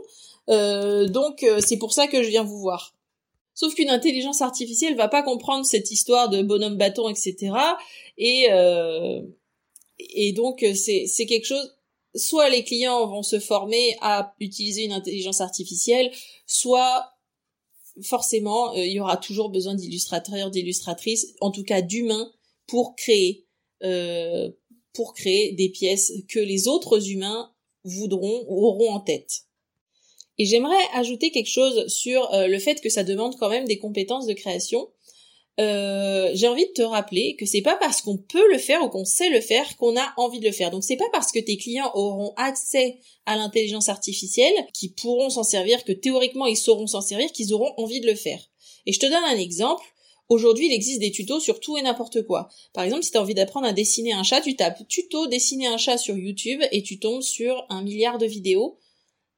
euh, 0.48 1.06
donc 1.08 1.42
euh, 1.42 1.60
c'est 1.60 1.76
pour 1.76 1.92
ça 1.92 2.06
que 2.06 2.22
je 2.22 2.28
viens 2.28 2.44
vous 2.44 2.58
voir. 2.58 2.94
Sauf 3.54 3.74
qu'une 3.74 3.90
intelligence 3.90 4.40
artificielle 4.40 4.94
va 4.94 5.08
pas 5.08 5.22
comprendre 5.22 5.66
cette 5.66 5.90
histoire 5.90 6.28
de 6.28 6.42
bonhomme 6.42 6.76
bâton, 6.76 7.08
etc. 7.08 7.52
Et 8.16 8.46
et 9.98 10.32
donc 10.32 10.64
c'est 10.74 11.06
c'est 11.08 11.26
quelque 11.26 11.44
chose 11.46 11.77
soit 12.14 12.48
les 12.48 12.64
clients 12.64 13.06
vont 13.06 13.22
se 13.22 13.38
former 13.38 13.96
à 14.00 14.34
utiliser 14.40 14.84
une 14.84 14.92
intelligence 14.92 15.40
artificielle, 15.40 16.10
soit 16.46 17.12
forcément, 18.02 18.74
il 18.74 18.92
y 18.92 19.00
aura 19.00 19.16
toujours 19.16 19.50
besoin 19.50 19.74
d'illustrateurs, 19.74 20.50
d'illustratrices, 20.50 21.34
en 21.40 21.50
tout 21.50 21.64
cas 21.64 21.82
d'humains, 21.82 22.32
pour 22.66 22.94
créer, 22.96 23.46
pour 24.92 25.14
créer 25.14 25.52
des 25.52 25.68
pièces 25.68 26.12
que 26.28 26.38
les 26.38 26.68
autres 26.68 27.10
humains 27.10 27.52
voudront 27.84 28.44
ou 28.48 28.66
auront 28.66 28.90
en 28.90 29.00
tête. 29.00 29.42
Et 30.38 30.44
j'aimerais 30.44 30.76
ajouter 30.92 31.32
quelque 31.32 31.50
chose 31.50 31.88
sur 31.88 32.28
le 32.32 32.58
fait 32.60 32.80
que 32.80 32.88
ça 32.88 33.02
demande 33.02 33.36
quand 33.36 33.48
même 33.48 33.66
des 33.66 33.78
compétences 33.78 34.26
de 34.26 34.34
création. 34.34 34.88
Euh, 35.60 36.30
j'ai 36.34 36.46
envie 36.46 36.66
de 36.66 36.72
te 36.72 36.82
rappeler 36.82 37.34
que 37.34 37.44
c'est 37.44 37.62
pas 37.62 37.76
parce 37.76 38.00
qu'on 38.00 38.16
peut 38.16 38.48
le 38.52 38.58
faire 38.58 38.82
ou 38.82 38.88
qu'on 38.88 39.04
sait 39.04 39.28
le 39.28 39.40
faire 39.40 39.76
qu'on 39.76 39.96
a 39.96 40.12
envie 40.16 40.38
de 40.38 40.46
le 40.46 40.52
faire. 40.52 40.70
Donc 40.70 40.84
c'est 40.84 40.96
pas 40.96 41.08
parce 41.12 41.32
que 41.32 41.40
tes 41.40 41.56
clients 41.56 41.90
auront 41.94 42.32
accès 42.36 42.98
à 43.26 43.36
l'intelligence 43.36 43.88
artificielle, 43.88 44.54
qu'ils 44.72 44.94
pourront 44.94 45.30
s'en 45.30 45.42
servir, 45.42 45.84
que 45.84 45.92
théoriquement 45.92 46.46
ils 46.46 46.56
sauront 46.56 46.86
s'en 46.86 47.00
servir, 47.00 47.32
qu'ils 47.32 47.52
auront 47.52 47.72
envie 47.76 48.00
de 48.00 48.06
le 48.06 48.14
faire. 48.14 48.40
Et 48.86 48.92
je 48.92 49.00
te 49.00 49.06
donne 49.06 49.24
un 49.24 49.36
exemple. 49.36 49.84
Aujourd'hui, 50.28 50.66
il 50.66 50.72
existe 50.72 51.00
des 51.00 51.10
tutos 51.10 51.40
sur 51.40 51.58
tout 51.58 51.76
et 51.76 51.82
n'importe 51.82 52.22
quoi. 52.22 52.48
Par 52.74 52.84
exemple, 52.84 53.02
si 53.02 53.10
tu 53.10 53.18
envie 53.18 53.34
d'apprendre 53.34 53.66
à 53.66 53.72
dessiner 53.72 54.12
un 54.12 54.22
chat, 54.22 54.42
tu 54.42 54.54
tapes 54.54 54.86
tuto 54.86 55.26
dessiner 55.26 55.66
un 55.66 55.78
chat 55.78 55.96
sur 55.96 56.16
YouTube 56.16 56.62
et 56.70 56.82
tu 56.82 56.98
tombes 56.98 57.22
sur 57.22 57.66
un 57.70 57.82
milliard 57.82 58.18
de 58.18 58.26
vidéos. 58.26 58.78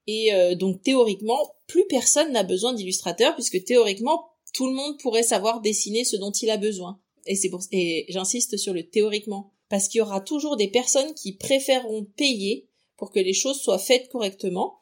Et 0.07 0.35
euh, 0.35 0.55
donc 0.57 0.83
théoriquement, 0.83 1.39
plus 1.67 1.87
personne 1.87 2.33
n'a 2.33 2.43
besoin 2.43 2.73
d'illustrateur 2.73 3.35
puisque 3.35 3.63
théoriquement, 3.65 4.27
tout 4.53 4.67
le 4.67 4.75
monde 4.75 4.99
pourrait 4.99 5.23
savoir 5.23 5.61
dessiner 5.61 6.05
ce 6.05 6.17
dont 6.17 6.33
il 6.33 6.51
a 6.51 6.57
besoin. 6.57 7.01
Et 7.27 7.37
c'est 7.37 7.51
et 7.73 8.07
j'insiste 8.09 8.57
sur 8.57 8.73
le 8.73 8.89
théoriquement 8.89 9.53
parce 9.69 9.89
qu'il 9.89 9.99
y 9.99 10.03
aura 10.03 10.21
toujours 10.21 10.57
des 10.57 10.69
personnes 10.69 11.15
qui 11.15 11.33
préféreront 11.33 12.05
payer 12.17 12.69
pour 12.97 13.11
que 13.11 13.21
les 13.21 13.33
choses 13.33 13.61
soient 13.61 13.79
faites 13.79 14.09
correctement 14.09 14.79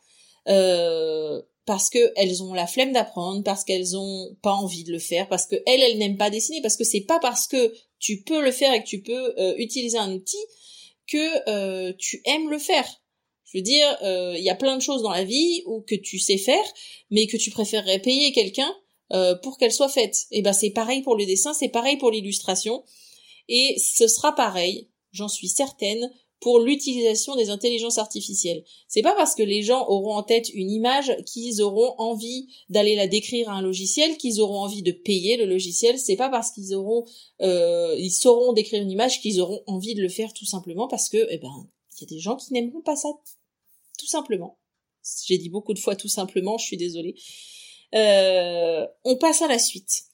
euh, 0.48 1.42
parce 1.66 1.90
que 1.90 2.12
elles 2.16 2.42
ont 2.42 2.54
la 2.54 2.66
flemme 2.66 2.92
d'apprendre, 2.92 3.44
parce 3.44 3.64
qu'elles 3.64 3.96
ont 3.96 4.34
pas 4.42 4.52
envie 4.52 4.84
de 4.84 4.92
le 4.92 4.98
faire, 4.98 5.28
parce 5.28 5.46
que 5.46 5.56
elles 5.66 5.98
n'aiment 5.98 6.16
pas 6.16 6.30
dessiner, 6.30 6.62
parce 6.62 6.76
que 6.76 6.84
c'est 6.84 7.02
pas 7.02 7.18
parce 7.18 7.46
que 7.46 7.74
tu 7.98 8.22
peux 8.22 8.42
le 8.42 8.50
faire 8.50 8.72
et 8.72 8.82
que 8.82 8.88
tu 8.88 9.02
peux 9.02 9.34
euh, 9.38 9.54
utiliser 9.58 9.98
un 9.98 10.12
outil 10.12 10.38
que 11.06 11.48
euh, 11.50 11.92
tu 11.98 12.22
aimes 12.24 12.48
le 12.48 12.58
faire. 12.58 12.86
Je 13.44 13.58
veux 13.58 13.62
dire, 13.62 13.98
il 14.02 14.42
y 14.42 14.50
a 14.50 14.54
plein 14.54 14.76
de 14.76 14.82
choses 14.82 15.02
dans 15.02 15.10
la 15.10 15.24
vie 15.24 15.62
où 15.64 15.80
que 15.80 15.94
tu 15.94 16.18
sais 16.18 16.36
faire, 16.36 16.64
mais 17.10 17.26
que 17.26 17.38
tu 17.38 17.50
préférerais 17.50 17.98
payer 17.98 18.30
quelqu'un 18.32 18.70
euh, 19.12 19.34
pour 19.36 19.58
qu'elle 19.58 19.72
soit 19.72 19.88
faite. 19.88 20.26
Et 20.30 20.42
ben 20.42 20.52
c'est 20.52 20.70
pareil 20.70 21.02
pour 21.02 21.16
le 21.16 21.26
dessin, 21.26 21.54
c'est 21.54 21.68
pareil 21.68 21.96
pour 21.96 22.10
l'illustration, 22.10 22.84
et 23.48 23.76
ce 23.78 24.06
sera 24.06 24.34
pareil, 24.34 24.88
j'en 25.12 25.28
suis 25.28 25.48
certaine, 25.48 26.10
pour 26.40 26.60
l'utilisation 26.60 27.34
des 27.34 27.50
intelligences 27.50 27.98
artificielles. 27.98 28.62
C'est 28.86 29.02
pas 29.02 29.14
parce 29.16 29.34
que 29.34 29.42
les 29.42 29.62
gens 29.62 29.88
auront 29.88 30.14
en 30.14 30.22
tête 30.22 30.48
une 30.54 30.70
image 30.70 31.16
qu'ils 31.26 31.62
auront 31.62 31.94
envie 31.98 32.46
d'aller 32.68 32.94
la 32.94 33.08
décrire 33.08 33.50
à 33.50 33.54
un 33.54 33.62
logiciel, 33.62 34.16
qu'ils 34.16 34.40
auront 34.40 34.60
envie 34.60 34.82
de 34.82 34.92
payer 34.92 35.36
le 35.36 35.46
logiciel. 35.46 35.98
C'est 35.98 36.16
pas 36.16 36.28
parce 36.28 36.52
qu'ils 36.52 36.74
auront, 36.74 37.04
euh, 37.40 37.96
ils 37.98 38.12
sauront 38.12 38.52
décrire 38.52 38.82
une 38.82 38.90
image 38.90 39.20
qu'ils 39.20 39.40
auront 39.40 39.62
envie 39.66 39.94
de 39.94 40.02
le 40.02 40.08
faire 40.08 40.32
tout 40.32 40.46
simplement 40.46 40.86
parce 40.86 41.08
que, 41.08 41.26
eh 41.30 41.38
ben, 41.38 41.68
il 41.96 42.02
y 42.02 42.04
a 42.04 42.14
des 42.14 42.20
gens 42.20 42.36
qui 42.36 42.52
n'aimeront 42.52 42.82
pas 42.82 42.96
ça, 42.96 43.08
tout 43.98 44.06
simplement. 44.06 44.58
J'ai 45.24 45.38
dit 45.38 45.48
beaucoup 45.48 45.74
de 45.74 45.78
fois 45.78 45.96
tout 45.96 46.08
simplement, 46.08 46.58
je 46.58 46.66
suis 46.66 46.76
désolée. 46.76 47.16
Euh, 47.94 48.86
on 49.04 49.16
passe 49.16 49.42
à 49.42 49.48
la 49.48 49.58
suite. 49.58 50.04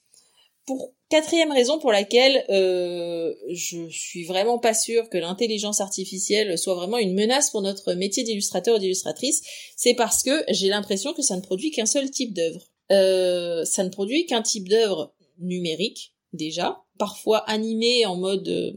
Pour 0.66 0.94
quatrième 1.10 1.52
raison 1.52 1.78
pour 1.78 1.92
laquelle 1.92 2.44
euh, 2.48 3.34
je 3.50 3.88
suis 3.88 4.24
vraiment 4.24 4.58
pas 4.58 4.74
sûre 4.74 5.08
que 5.10 5.18
l'intelligence 5.18 5.80
artificielle 5.80 6.56
soit 6.58 6.74
vraiment 6.74 6.98
une 6.98 7.14
menace 7.14 7.50
pour 7.50 7.62
notre 7.62 7.92
métier 7.92 8.24
d'illustrateur 8.24 8.76
ou 8.76 8.78
d'illustratrice, 8.78 9.42
c'est 9.76 9.94
parce 9.94 10.22
que 10.22 10.44
j'ai 10.48 10.68
l'impression 10.68 11.12
que 11.12 11.22
ça 11.22 11.36
ne 11.36 11.42
produit 11.42 11.70
qu'un 11.70 11.86
seul 11.86 12.10
type 12.10 12.32
d'œuvre. 12.32 12.70
Euh, 12.90 13.64
ça 13.64 13.84
ne 13.84 13.88
produit 13.88 14.26
qu'un 14.26 14.42
type 14.42 14.68
d'œuvre 14.68 15.14
numérique 15.38 16.14
déjà, 16.32 16.82
parfois 16.98 17.38
animé 17.48 18.06
en 18.06 18.16
mode 18.16 18.48
euh, 18.48 18.72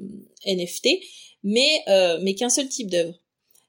NFT, 0.45 0.87
mais 1.43 1.83
euh, 1.87 2.19
mais 2.21 2.35
qu'un 2.35 2.49
seul 2.49 2.69
type 2.69 2.89
d'œuvre. 2.89 3.15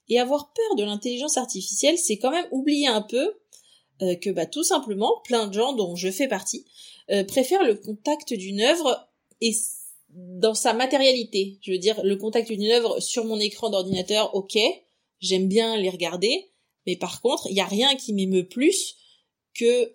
Et 0.08 0.18
avoir 0.18 0.52
peur 0.52 0.76
de 0.76 0.85
l'intelligence 0.85 1.37
artificielle, 1.37 1.99
c'est 1.99 2.18
quand 2.18 2.30
même 2.30 2.47
oublier 2.50 2.87
un 2.87 3.02
peu 3.02 3.35
euh, 4.02 4.14
que 4.14 4.30
bah, 4.30 4.46
tout 4.46 4.64
simplement, 4.64 5.20
plein 5.24 5.46
de 5.46 5.54
gens 5.54 5.72
dont 5.72 5.96
je 5.96 6.10
fais 6.10 6.28
partie 6.28 6.64
euh, 7.10 7.24
préfèrent 7.24 7.64
le 7.64 7.74
contact 7.74 8.32
d'une 8.34 8.60
œuvre 8.60 9.08
et 9.40 9.52
dans 10.10 10.54
sa 10.54 10.72
matérialité. 10.72 11.58
Je 11.62 11.72
veux 11.72 11.78
dire, 11.78 12.00
le 12.02 12.16
contact 12.16 12.50
d'une 12.50 12.70
œuvre 12.70 13.00
sur 13.00 13.24
mon 13.24 13.38
écran 13.38 13.70
d'ordinateur, 13.70 14.34
ok, 14.34 14.58
j'aime 15.20 15.48
bien 15.48 15.76
les 15.76 15.90
regarder, 15.90 16.50
mais 16.86 16.96
par 16.96 17.20
contre, 17.20 17.46
il 17.48 17.54
n'y 17.54 17.60
a 17.60 17.66
rien 17.66 17.94
qui 17.96 18.12
m'émeut 18.12 18.48
plus 18.48 18.96
que 19.54 19.94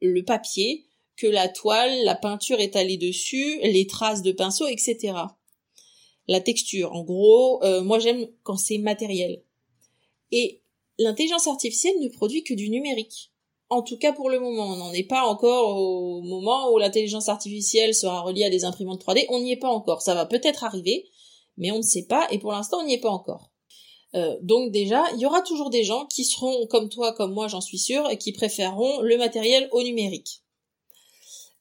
le 0.00 0.24
papier, 0.24 0.86
que 1.16 1.26
la 1.26 1.48
toile, 1.48 2.04
la 2.04 2.14
peinture 2.14 2.60
étalée 2.60 2.96
dessus, 2.96 3.60
les 3.62 3.86
traces 3.86 4.22
de 4.22 4.32
pinceau, 4.32 4.66
etc. 4.66 5.14
La 6.28 6.40
texture, 6.40 6.92
en 6.92 7.02
gros, 7.02 7.62
euh, 7.62 7.82
moi 7.82 7.98
j'aime 7.98 8.26
quand 8.42 8.56
c'est 8.56 8.78
matériel. 8.78 9.42
Et 10.30 10.61
l'intelligence 10.98 11.46
artificielle 11.46 11.98
ne 12.00 12.08
produit 12.08 12.44
que 12.44 12.54
du 12.54 12.70
numérique. 12.70 13.32
En 13.70 13.82
tout 13.82 13.96
cas 13.96 14.12
pour 14.12 14.28
le 14.28 14.38
moment, 14.38 14.66
on 14.66 14.76
n'en 14.76 14.92
est 14.92 15.08
pas 15.08 15.26
encore 15.26 15.76
au 15.76 16.20
moment 16.22 16.70
où 16.72 16.78
l'intelligence 16.78 17.28
artificielle 17.28 17.94
sera 17.94 18.20
reliée 18.20 18.44
à 18.44 18.50
des 18.50 18.64
imprimantes 18.64 19.02
3D, 19.04 19.26
on 19.30 19.40
n'y 19.40 19.52
est 19.52 19.56
pas 19.56 19.70
encore. 19.70 20.02
Ça 20.02 20.14
va 20.14 20.26
peut-être 20.26 20.64
arriver, 20.64 21.08
mais 21.56 21.70
on 21.70 21.78
ne 21.78 21.82
sait 21.82 22.04
pas, 22.04 22.26
et 22.30 22.38
pour 22.38 22.52
l'instant 22.52 22.78
on 22.80 22.86
n'y 22.86 22.94
est 22.94 23.00
pas 23.00 23.10
encore. 23.10 23.50
Euh, 24.14 24.36
donc 24.42 24.72
déjà, 24.72 25.04
il 25.14 25.20
y 25.20 25.26
aura 25.26 25.40
toujours 25.40 25.70
des 25.70 25.84
gens 25.84 26.06
qui 26.06 26.24
seront 26.24 26.66
comme 26.66 26.88
toi, 26.90 27.12
comme 27.14 27.32
moi, 27.32 27.48
j'en 27.48 27.62
suis 27.62 27.78
sûre, 27.78 28.10
et 28.10 28.18
qui 28.18 28.32
préféreront 28.32 29.00
le 29.00 29.16
matériel 29.16 29.68
au 29.72 29.82
numérique. 29.82 30.42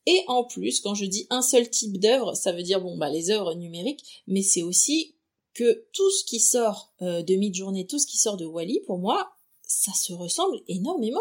Et 0.05 0.23
en 0.27 0.43
plus, 0.43 0.81
quand 0.81 0.95
je 0.95 1.05
dis 1.05 1.27
un 1.29 1.41
seul 1.41 1.69
type 1.69 1.99
d'œuvre, 1.99 2.33
ça 2.33 2.51
veut 2.51 2.63
dire 2.63 2.81
bon 2.81 2.97
bah 2.97 3.09
les 3.09 3.29
œuvres 3.29 3.53
numériques, 3.53 4.23
mais 4.27 4.41
c'est 4.41 4.63
aussi 4.63 5.15
que 5.53 5.85
tout 5.93 6.09
ce 6.11 6.23
qui 6.23 6.39
sort 6.39 6.93
euh, 7.01 7.23
de 7.23 7.35
Midjourney, 7.35 7.87
tout 7.87 7.99
ce 7.99 8.07
qui 8.07 8.17
sort 8.17 8.37
de 8.37 8.45
Wally, 8.45 8.81
pour 8.85 8.99
moi, 8.99 9.31
ça 9.63 9.91
se 9.93 10.13
ressemble 10.13 10.61
énormément. 10.67 11.19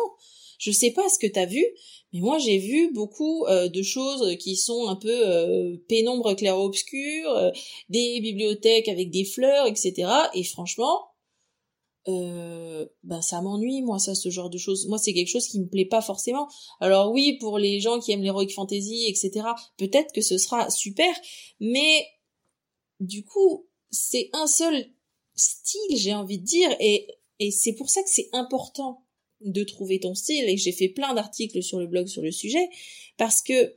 Je 0.58 0.70
sais 0.70 0.90
pas 0.90 1.08
ce 1.08 1.18
que 1.18 1.26
t'as 1.26 1.46
vu, 1.46 1.64
mais 2.12 2.20
moi 2.20 2.38
j'ai 2.38 2.58
vu 2.58 2.92
beaucoup 2.92 3.46
euh, 3.46 3.68
de 3.68 3.82
choses 3.82 4.36
qui 4.38 4.56
sont 4.56 4.88
un 4.88 4.96
peu 4.96 5.08
euh, 5.08 5.76
pénombre 5.88 6.34
clair-obscur, 6.34 7.52
des 7.88 8.20
bibliothèques 8.20 8.88
avec 8.88 9.10
des 9.10 9.24
fleurs, 9.24 9.66
etc. 9.66 10.10
Et 10.34 10.44
franchement, 10.44 11.06
ben 12.06 13.22
ça 13.22 13.40
m'ennuie 13.40 13.82
moi 13.82 13.98
ça 14.00 14.14
ce 14.14 14.30
genre 14.30 14.50
de 14.50 14.58
choses. 14.58 14.86
Moi 14.88 14.98
c'est 14.98 15.14
quelque 15.14 15.28
chose 15.28 15.46
qui 15.46 15.60
me 15.60 15.68
plaît 15.68 15.84
pas 15.84 16.02
forcément. 16.02 16.48
Alors 16.80 17.12
oui 17.12 17.38
pour 17.38 17.58
les 17.58 17.80
gens 17.80 18.00
qui 18.00 18.12
aiment 18.12 18.24
l'heroic 18.24 18.48
fantasy, 18.48 19.06
etc. 19.06 19.46
Peut-être 19.76 20.12
que 20.12 20.20
ce 20.20 20.36
sera 20.36 20.68
super, 20.70 21.14
mais 21.60 22.04
du 22.98 23.24
coup 23.24 23.69
c'est 23.90 24.30
un 24.32 24.46
seul 24.46 24.90
style, 25.34 25.96
j'ai 25.96 26.14
envie 26.14 26.38
de 26.38 26.44
dire, 26.44 26.74
et, 26.80 27.06
et 27.38 27.50
c'est 27.50 27.74
pour 27.74 27.90
ça 27.90 28.02
que 28.02 28.10
c'est 28.10 28.28
important 28.32 29.04
de 29.40 29.64
trouver 29.64 30.00
ton 30.00 30.14
style, 30.14 30.44
et 30.48 30.56
j'ai 30.56 30.72
fait 30.72 30.88
plein 30.88 31.14
d'articles 31.14 31.62
sur 31.62 31.78
le 31.78 31.86
blog 31.86 32.06
sur 32.06 32.22
le 32.22 32.30
sujet, 32.30 32.68
parce 33.16 33.42
que 33.42 33.76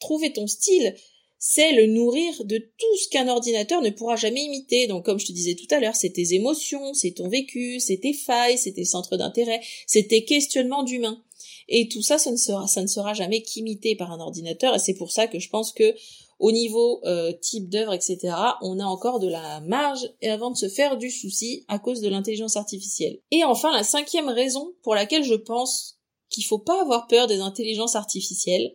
trouver 0.00 0.32
ton 0.32 0.46
style, 0.46 0.94
c'est 1.38 1.72
le 1.72 1.86
nourrir 1.86 2.44
de 2.44 2.58
tout 2.58 2.96
ce 2.96 3.08
qu'un 3.08 3.28
ordinateur 3.28 3.82
ne 3.82 3.90
pourra 3.90 4.16
jamais 4.16 4.42
imiter. 4.42 4.86
Donc, 4.86 5.04
comme 5.04 5.20
je 5.20 5.26
te 5.26 5.32
disais 5.32 5.54
tout 5.54 5.66
à 5.70 5.80
l'heure, 5.80 5.94
c'est 5.94 6.10
tes 6.10 6.34
émotions, 6.34 6.94
c'est 6.94 7.12
ton 7.12 7.28
vécu, 7.28 7.78
c'est 7.78 7.98
tes 7.98 8.14
failles, 8.14 8.58
c'est 8.58 8.72
tes 8.72 8.84
centres 8.84 9.16
d'intérêt, 9.16 9.60
c'est 9.86 10.08
tes 10.08 10.24
questionnements 10.24 10.82
d'humain. 10.82 11.22
Et 11.68 11.88
tout 11.88 12.02
ça, 12.02 12.18
ça 12.18 12.30
ne 12.30 12.36
sera, 12.36 12.66
ça 12.66 12.82
ne 12.82 12.86
sera 12.86 13.12
jamais 13.12 13.42
qu'imité 13.42 13.96
par 13.96 14.12
un 14.12 14.20
ordinateur, 14.20 14.74
et 14.74 14.78
c'est 14.78 14.94
pour 14.94 15.12
ça 15.12 15.26
que 15.26 15.38
je 15.38 15.48
pense 15.48 15.72
que 15.72 15.94
au 16.38 16.52
niveau 16.52 17.00
euh, 17.04 17.32
type 17.32 17.68
d'œuvre, 17.68 17.94
etc., 17.94 18.18
on 18.60 18.78
a 18.78 18.84
encore 18.84 19.20
de 19.20 19.28
la 19.28 19.60
marge 19.60 20.12
avant 20.22 20.50
de 20.50 20.56
se 20.56 20.68
faire 20.68 20.98
du 20.98 21.10
souci 21.10 21.64
à 21.68 21.78
cause 21.78 22.00
de 22.00 22.08
l'intelligence 22.08 22.56
artificielle. 22.56 23.20
Et 23.30 23.44
enfin, 23.44 23.72
la 23.72 23.84
cinquième 23.84 24.28
raison 24.28 24.74
pour 24.82 24.94
laquelle 24.94 25.24
je 25.24 25.34
pense 25.34 25.98
qu'il 26.28 26.44
faut 26.44 26.58
pas 26.58 26.80
avoir 26.82 27.06
peur 27.06 27.26
des 27.26 27.40
intelligences 27.40 27.96
artificielles, 27.96 28.74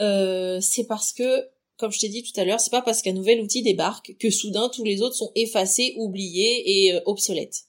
euh, 0.00 0.60
c'est 0.60 0.86
parce 0.86 1.12
que, 1.12 1.48
comme 1.76 1.92
je 1.92 2.00
t'ai 2.00 2.08
dit 2.08 2.24
tout 2.24 2.38
à 2.40 2.44
l'heure, 2.44 2.60
c'est 2.60 2.70
pas 2.70 2.82
parce 2.82 3.02
qu'un 3.02 3.12
nouvel 3.12 3.40
outil 3.40 3.62
débarque 3.62 4.16
que 4.18 4.30
soudain 4.30 4.68
tous 4.68 4.84
les 4.84 5.00
autres 5.00 5.16
sont 5.16 5.30
effacés, 5.36 5.94
oubliés 5.98 6.86
et 6.86 6.94
euh, 6.94 7.00
obsolètes. 7.06 7.66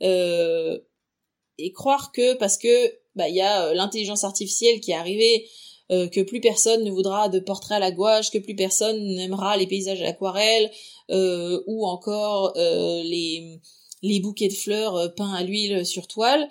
et 0.00 1.72
croire 1.72 2.12
que 2.12 2.34
parce 2.34 2.58
que 2.58 2.98
bah 3.14 3.28
il 3.28 3.36
y 3.36 3.40
a 3.40 3.72
l'intelligence 3.74 4.24
artificielle 4.24 4.80
qui 4.80 4.90
est 4.90 4.94
arrivée 4.94 5.46
euh, 5.92 6.08
que 6.08 6.20
plus 6.20 6.40
personne 6.40 6.84
ne 6.84 6.90
voudra 6.90 7.28
de 7.28 7.38
portraits 7.38 7.76
à 7.76 7.80
la 7.80 7.90
gouache, 7.90 8.30
que 8.30 8.38
plus 8.38 8.56
personne 8.56 8.98
n'aimera 9.14 9.58
les 9.58 9.66
paysages 9.66 10.00
à 10.00 10.04
l'aquarelle, 10.04 10.70
euh, 11.10 11.60
ou 11.66 11.86
encore 11.86 12.54
euh, 12.56 13.02
les, 13.02 13.60
les 14.02 14.20
bouquets 14.20 14.48
de 14.48 14.54
fleurs 14.54 15.14
peints 15.14 15.34
à 15.34 15.42
l'huile 15.42 15.84
sur 15.84 16.06
toile. 16.06 16.48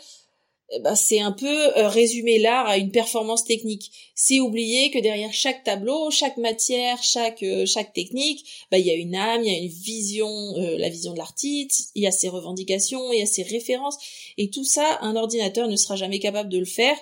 Bah, 0.83 0.95
c'est 0.95 1.19
un 1.19 1.33
peu 1.33 1.71
résumer 1.75 2.39
l'art 2.39 2.65
à 2.67 2.77
une 2.77 2.91
performance 2.91 3.43
technique. 3.43 3.91
C'est 4.15 4.39
oublier 4.39 4.89
que 4.89 4.99
derrière 4.99 5.33
chaque 5.33 5.65
tableau, 5.65 6.11
chaque 6.11 6.37
matière, 6.37 7.03
chaque 7.03 7.43
chaque 7.65 7.91
technique, 7.91 8.45
bah, 8.71 8.77
il 8.77 8.85
y 8.85 8.91
a 8.91 8.93
une 8.93 9.15
âme, 9.15 9.41
il 9.43 9.51
y 9.51 9.55
a 9.55 9.59
une 9.59 9.67
vision, 9.67 10.29
la 10.55 10.87
vision 10.87 11.11
de 11.11 11.17
l'artiste, 11.17 11.91
il 11.95 12.03
y 12.03 12.07
a 12.07 12.11
ses 12.11 12.29
revendications, 12.29 13.11
il 13.11 13.19
y 13.19 13.21
a 13.21 13.25
ses 13.25 13.43
références, 13.43 13.97
et 14.37 14.49
tout 14.49 14.63
ça, 14.63 14.99
un 15.01 15.17
ordinateur 15.17 15.67
ne 15.67 15.75
sera 15.75 15.97
jamais 15.97 16.19
capable 16.19 16.47
de 16.47 16.59
le 16.59 16.65
faire 16.65 16.95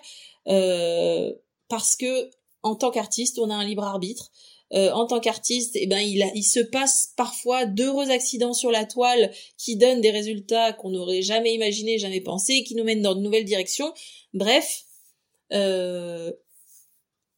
parce 1.70 1.96
que 1.96 2.30
en 2.62 2.76
tant 2.76 2.92
qu'artiste, 2.92 3.40
on 3.40 3.50
a 3.50 3.56
un 3.56 3.66
libre 3.66 3.84
arbitre. 3.84 4.32
Euh, 4.72 4.92
en 4.92 5.08
tant 5.08 5.20
qu'artiste, 5.20 5.76
eh 5.76 5.88
ben 5.88 6.00
il, 6.00 6.44
se 6.44 6.60
passe 6.60 7.14
parfois 7.18 7.66
d'heureux 7.66 8.12
accidents 8.12 8.54
sur 8.54 8.70
la 8.70 8.86
toile 8.86 9.32
qui 9.58 9.78
donnent 9.78 10.02
des 10.02 10.12
résultats 10.12 10.74
qu'on 10.74 10.92
n'aurait 10.92 11.24
jamais 11.24 11.56
imaginé, 11.56 11.98
jamais 11.98 12.22
pensé, 12.22 12.64
qui 12.64 12.76
nous 12.76 12.84
mènent 12.84 13.02
dans 13.02 13.16
de 13.16 13.22
nouvelles 13.22 13.46
directions. 13.46 13.92
Bref, 14.34 14.86
euh, 15.54 16.32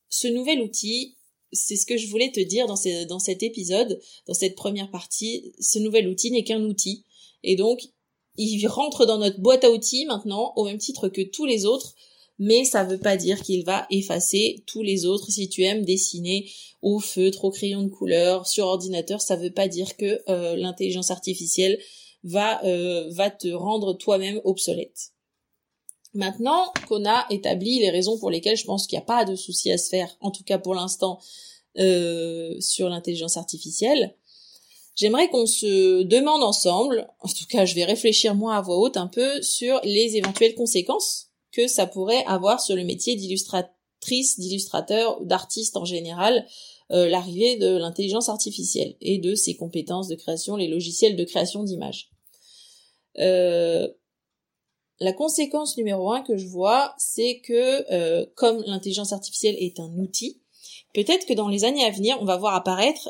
ce 0.10 0.28
nouvel 0.28 0.62
outil, 0.62 1.16
c'est 1.54 1.78
ce 1.78 1.86
que 1.86 1.96
je 1.96 2.08
voulais 2.08 2.32
te 2.32 2.42
dire 2.42 2.68
dans 2.68 3.20
cet 3.20 3.44
épisode, 3.44 4.02
dans 4.28 4.34
cette 4.34 4.56
première 4.56 4.92
partie. 4.92 5.54
Ce 5.62 5.80
nouvel 5.80 6.10
outil 6.10 6.32
n'est 6.32 6.44
qu'un 6.44 6.64
outil, 6.64 7.06
et 7.44 7.56
donc 7.56 7.82
il 8.38 8.66
rentre 8.68 9.06
dans 9.06 9.18
notre 9.18 9.40
boîte 9.40 9.64
à 9.64 9.72
outils 9.72 10.06
maintenant 10.06 10.54
au 10.56 10.66
même 10.66 10.78
titre 10.78 11.08
que 11.08 11.22
tous 11.22 11.46
les 11.46 11.66
autres 11.66 11.96
mais 12.43 12.65
ça 12.65 12.83
veut 12.83 12.98
pas 12.98 13.17
dire 13.17 13.39
qu'il 13.43 13.63
va 13.63 13.86
effacer 13.91 14.63
tous 14.65 14.81
les 14.81 15.05
autres. 15.05 15.29
Si 15.29 15.48
tu 15.48 15.62
aimes 15.62 15.86
dessiner 15.86 16.50
au 16.81 17.00
feutre, 17.00 17.45
au 17.45 17.51
crayon 17.51 17.83
de 17.83 17.89
couleur, 17.89 18.48
sur 18.48 18.65
ordinateur, 18.65 19.21
ça 19.21 19.36
veut 19.36 19.51
pas 19.51 19.67
dire 19.67 19.95
que 19.95 20.19
euh, 20.27 20.55
l'intelligence 20.55 21.12
artificielle 21.12 21.77
va 22.24 22.63
euh, 22.65 23.07
va 23.12 23.29
te 23.29 23.48
rendre 23.48 23.93
toi-même 23.93 24.41
obsolète. 24.43 25.12
Maintenant 26.15 26.74
qu'on 26.88 27.05
a 27.05 27.27
établi 27.29 27.77
les 27.77 27.91
raisons 27.91 28.17
pour 28.17 28.31
lesquelles 28.31 28.57
je 28.57 28.65
pense 28.65 28.88
qu'il 28.88 28.98
n'y 28.98 29.03
a 29.03 29.05
pas 29.05 29.24
de 29.24 29.36
souci 29.36 29.71
à 29.71 29.77
se 29.77 29.89
faire, 29.89 30.10
en 30.19 30.31
tout 30.31 30.43
cas 30.43 30.57
pour 30.57 30.74
l'instant, 30.74 31.19
euh, 31.77 32.60
sur 32.60 32.89
l'intelligence 32.89 33.38
artificielle, 33.38 34.15
j'aimerais 34.95 35.29
qu'on 35.29 35.45
se 35.45 36.01
demande 36.01 36.41
ensemble, 36.41 37.07
en 37.19 37.27
tout 37.27 37.45
cas 37.48 37.65
je 37.65 37.75
vais 37.75 37.86
réfléchir 37.86 38.33
moi 38.33 38.55
à 38.55 38.62
voix 38.62 38.79
haute 38.79 38.98
un 38.98 39.07
peu 39.07 39.43
sur 39.43 39.79
les 39.83 40.17
éventuelles 40.17 40.55
conséquences 40.55 41.31
que 41.51 41.67
ça 41.67 41.86
pourrait 41.86 42.24
avoir 42.25 42.62
sur 42.62 42.75
le 42.75 42.84
métier 42.84 43.15
d'illustratrice, 43.15 44.39
d'illustrateur, 44.39 45.22
d'artiste 45.22 45.77
en 45.77 45.86
général, 45.86 46.46
euh, 46.91 47.08
l'arrivée 47.08 47.58
de 47.58 47.77
l'intelligence 47.77 48.29
artificielle 48.29 48.96
et 49.00 49.17
de 49.17 49.36
ses 49.36 49.55
compétences 49.55 50.08
de 50.08 50.15
création, 50.15 50.55
les 50.55 50.67
logiciels 50.67 51.15
de 51.15 51.24
création 51.24 51.63
d'images. 51.63 52.10
Euh, 53.20 53.88
la 55.00 55.13
conséquence 55.13 55.77
numéro 55.77 56.12
un 56.12 56.22
que 56.22 56.38
je 56.38 56.48
vois, 56.48 56.93
c'est 56.98 57.39
que 57.39 57.91
euh, 57.93 58.25
comme 58.36 58.62
l'intelligence 58.67 59.13
artificielle 59.13 59.55
est 59.58 59.79
un 59.79 59.91
outil, 59.98 60.41
peut-être 60.93 61.25
que 61.25 61.34
dans 61.34 61.48
les 61.48 61.63
années 61.63 61.86
à 61.86 61.91
venir, 61.91 62.17
on 62.20 62.25
va 62.25 62.38
voir 62.38 62.55
apparaître 62.55 63.10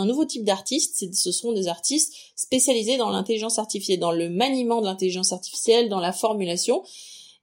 un 0.00 0.06
nouveau 0.06 0.24
type 0.24 0.44
d'artistes. 0.44 1.14
Ce 1.14 1.32
seront 1.32 1.52
des 1.52 1.68
artistes 1.68 2.12
spécialisés 2.36 2.96
dans 2.96 3.10
l'intelligence 3.10 3.58
artificielle, 3.58 4.00
dans 4.00 4.12
le 4.12 4.28
maniement 4.28 4.80
de 4.80 4.86
l'intelligence 4.86 5.32
artificielle, 5.32 5.88
dans 5.88 6.00
la 6.00 6.12
formulation, 6.12 6.82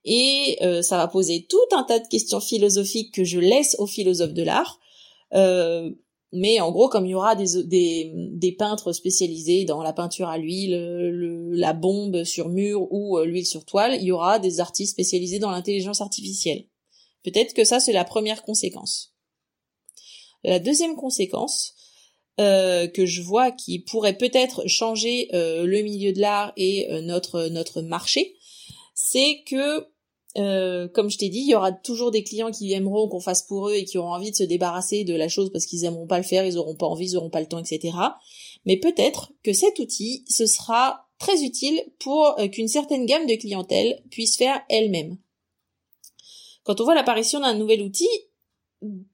et 0.04 0.58
euh, 0.62 0.82
ça 0.82 0.96
va 0.96 1.08
poser 1.08 1.46
tout 1.48 1.56
un 1.72 1.82
tas 1.82 1.98
de 1.98 2.08
questions 2.08 2.40
philosophiques 2.40 3.12
que 3.12 3.24
je 3.24 3.38
laisse 3.38 3.76
aux 3.78 3.86
philosophes 3.86 4.32
de 4.32 4.42
l'art. 4.42 4.78
Euh, 5.34 5.90
mais 6.32 6.60
en 6.60 6.70
gros, 6.70 6.88
comme 6.88 7.06
il 7.06 7.10
y 7.10 7.14
aura 7.14 7.34
des, 7.34 8.56
peintres 8.58 8.92
spécialisés 8.92 9.64
dans 9.64 9.82
la 9.82 9.92
peinture 9.92 10.28
à 10.28 10.36
l'huile, 10.36 10.72
le, 10.72 11.52
la 11.52 11.72
bombe 11.72 12.24
sur 12.24 12.48
mur 12.48 12.86
ou 12.90 13.18
euh, 13.18 13.24
l'huile 13.24 13.46
sur 13.46 13.64
toile, 13.64 13.96
il 13.96 14.04
y 14.04 14.12
aura 14.12 14.38
des 14.38 14.60
artistes 14.60 14.92
spécialisés 14.92 15.38
dans 15.38 15.50
l'intelligence 15.50 16.00
artificielle. 16.00 16.66
Peut-être 17.22 17.54
que 17.54 17.64
ça, 17.64 17.80
c'est 17.80 17.92
la 17.92 18.04
première 18.04 18.42
conséquence. 18.42 19.14
La 20.44 20.58
deuxième 20.58 20.96
conséquence 20.96 21.74
euh, 22.40 22.86
que 22.86 23.06
je 23.06 23.22
vois 23.22 23.50
qui 23.50 23.80
pourrait 23.80 24.16
peut-être 24.16 24.66
changer 24.66 25.28
euh, 25.34 25.64
le 25.64 25.82
milieu 25.82 26.12
de 26.12 26.20
l'art 26.20 26.52
et 26.56 26.88
notre 27.02 27.48
notre 27.48 27.82
marché, 27.82 28.36
c'est 28.94 29.42
que 29.46 29.86
euh, 30.36 30.88
comme 30.88 31.10
je 31.10 31.18
t'ai 31.18 31.28
dit, 31.28 31.40
il 31.40 31.48
y 31.48 31.54
aura 31.54 31.72
toujours 31.72 32.10
des 32.10 32.22
clients 32.22 32.50
qui 32.50 32.72
aimeront 32.72 33.08
qu'on 33.08 33.20
fasse 33.20 33.42
pour 33.42 33.68
eux 33.68 33.74
et 33.74 33.84
qui 33.84 33.98
auront 33.98 34.12
envie 34.12 34.30
de 34.30 34.36
se 34.36 34.44
débarrasser 34.44 35.04
de 35.04 35.14
la 35.14 35.28
chose 35.28 35.50
parce 35.52 35.66
qu'ils 35.66 35.84
aimeront 35.84 36.06
pas 36.06 36.18
le 36.18 36.24
faire, 36.24 36.44
ils 36.44 36.58
auront 36.58 36.76
pas 36.76 36.86
envie, 36.86 37.10
ils 37.10 37.16
auront 37.16 37.30
pas 37.30 37.40
le 37.40 37.46
temps, 37.46 37.58
etc. 37.58 37.96
Mais 38.64 38.76
peut-être 38.76 39.32
que 39.42 39.52
cet 39.52 39.78
outil, 39.78 40.24
ce 40.28 40.46
sera 40.46 41.08
très 41.18 41.42
utile 41.42 41.82
pour 41.98 42.38
euh, 42.38 42.46
qu'une 42.48 42.68
certaine 42.68 43.06
gamme 43.06 43.26
de 43.26 43.34
clientèle 43.34 44.00
puisse 44.10 44.36
faire 44.36 44.60
elle-même. 44.68 45.16
Quand 46.62 46.80
on 46.80 46.84
voit 46.84 46.94
l'apparition 46.94 47.40
d'un 47.40 47.54
nouvel 47.54 47.82
outil, 47.82 48.08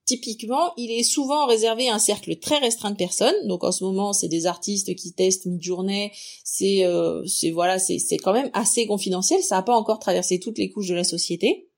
typiquement, 0.05 0.73
il 0.77 0.91
est 0.91 1.03
souvent 1.03 1.47
réservé 1.47 1.89
à 1.89 1.95
un 1.95 1.99
cercle 1.99 2.37
très 2.37 2.59
restreint 2.59 2.91
de 2.91 2.97
personnes. 2.97 3.35
Donc 3.47 3.65
en 3.65 3.73
ce 3.73 3.85
moment, 3.85 4.13
c'est 4.13 4.29
des 4.29 4.47
artistes 4.47 4.95
qui 4.95 5.13
testent 5.13 5.47
mid-journée. 5.47 6.13
C'est, 6.45 6.85
euh, 6.85 7.25
voilà, 7.53 7.79
c'est, 7.79 7.99
quand 8.23 8.33
même 8.33 8.51
assez 8.53 8.87
confidentiel. 8.87 9.43
Ça 9.43 9.57
n'a 9.57 9.63
pas 9.63 9.77
encore 9.77 9.99
traversé 9.99 10.39
toutes 10.39 10.59
les 10.59 10.71
couches 10.71 10.89
de 10.89 10.95
la 10.95 11.05
société. 11.05 11.69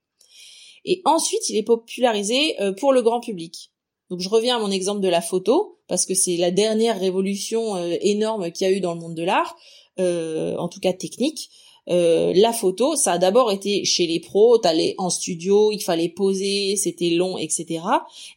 Et 0.85 1.03
ensuite, 1.05 1.49
il 1.49 1.57
est 1.57 1.63
popularisé 1.63 2.61
euh, 2.61 2.73
pour 2.73 2.93
le 2.93 3.03
grand 3.03 3.21
public. 3.21 3.73
Donc 4.11 4.21
je 4.21 4.29
reviens 4.29 4.57
à 4.57 4.61
mon 4.61 4.71
exemple 4.71 5.01
de 5.01 5.09
la 5.09 5.21
photo 5.21 5.81
parce 5.89 6.07
que 6.07 6.15
c'est 6.15 6.37
la 6.37 6.53
dernière 6.53 6.99
révolution 6.99 7.77
euh, 7.77 7.97
énorme 8.01 8.53
qu'il 8.53 8.69
y 8.69 8.71
a 8.71 8.73
eu 8.73 8.81
dans 8.81 8.95
le 8.95 9.01
monde 9.01 9.15
de 9.15 9.25
l'art, 9.25 9.57
en 9.99 10.69
tout 10.69 10.81
cas 10.81 10.93
technique. 10.93 11.51
Euh, 11.89 12.33
la 12.35 12.53
photo, 12.53 12.97
ça 12.97 13.13
a 13.13 13.19
d'abord 13.19 13.53
été 13.53 13.85
chez 13.85 14.07
les 14.07 14.21
pros, 14.21 14.59
t'allais 14.59 14.95
en 14.99 15.11
studio, 15.11 15.71
il 15.73 15.81
fallait 15.81 16.09
poser, 16.09 16.77
c'était 16.77 17.11
long, 17.11 17.39
etc. 17.39 17.81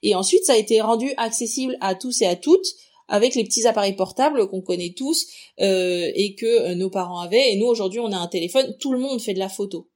Et 0.04 0.16
ensuite, 0.16 0.44
ça 0.46 0.54
a 0.54 0.58
été 0.58 0.82
rendu 0.82 1.12
accessible 1.18 1.78
à 1.82 1.96
tous 1.96 2.22
et 2.22 2.28
à 2.28 2.36
toutes 2.36 2.76
avec 3.08 3.34
les 3.34 3.44
petits 3.44 3.66
appareils 3.66 3.96
portables 3.96 4.48
qu'on 4.48 4.62
connaît 4.62 4.94
tous 4.96 5.28
euh, 5.62 6.12
et 6.14 6.36
que 6.36 6.46
euh, 6.46 6.76
nos 6.76 6.92
parents 6.92 7.20
avaient. 7.20 7.54
Et 7.54 7.56
nous, 7.56 7.66
aujourd'hui, 7.66 8.00
on 8.00 8.12
a 8.12 8.18
un 8.18 8.28
téléphone, 8.28 8.76
tout 8.80 8.94
le 8.94 9.00
monde 9.00 9.20
fait 9.20 9.34
de 9.34 9.40
la 9.40 9.50
photo. 9.50 9.90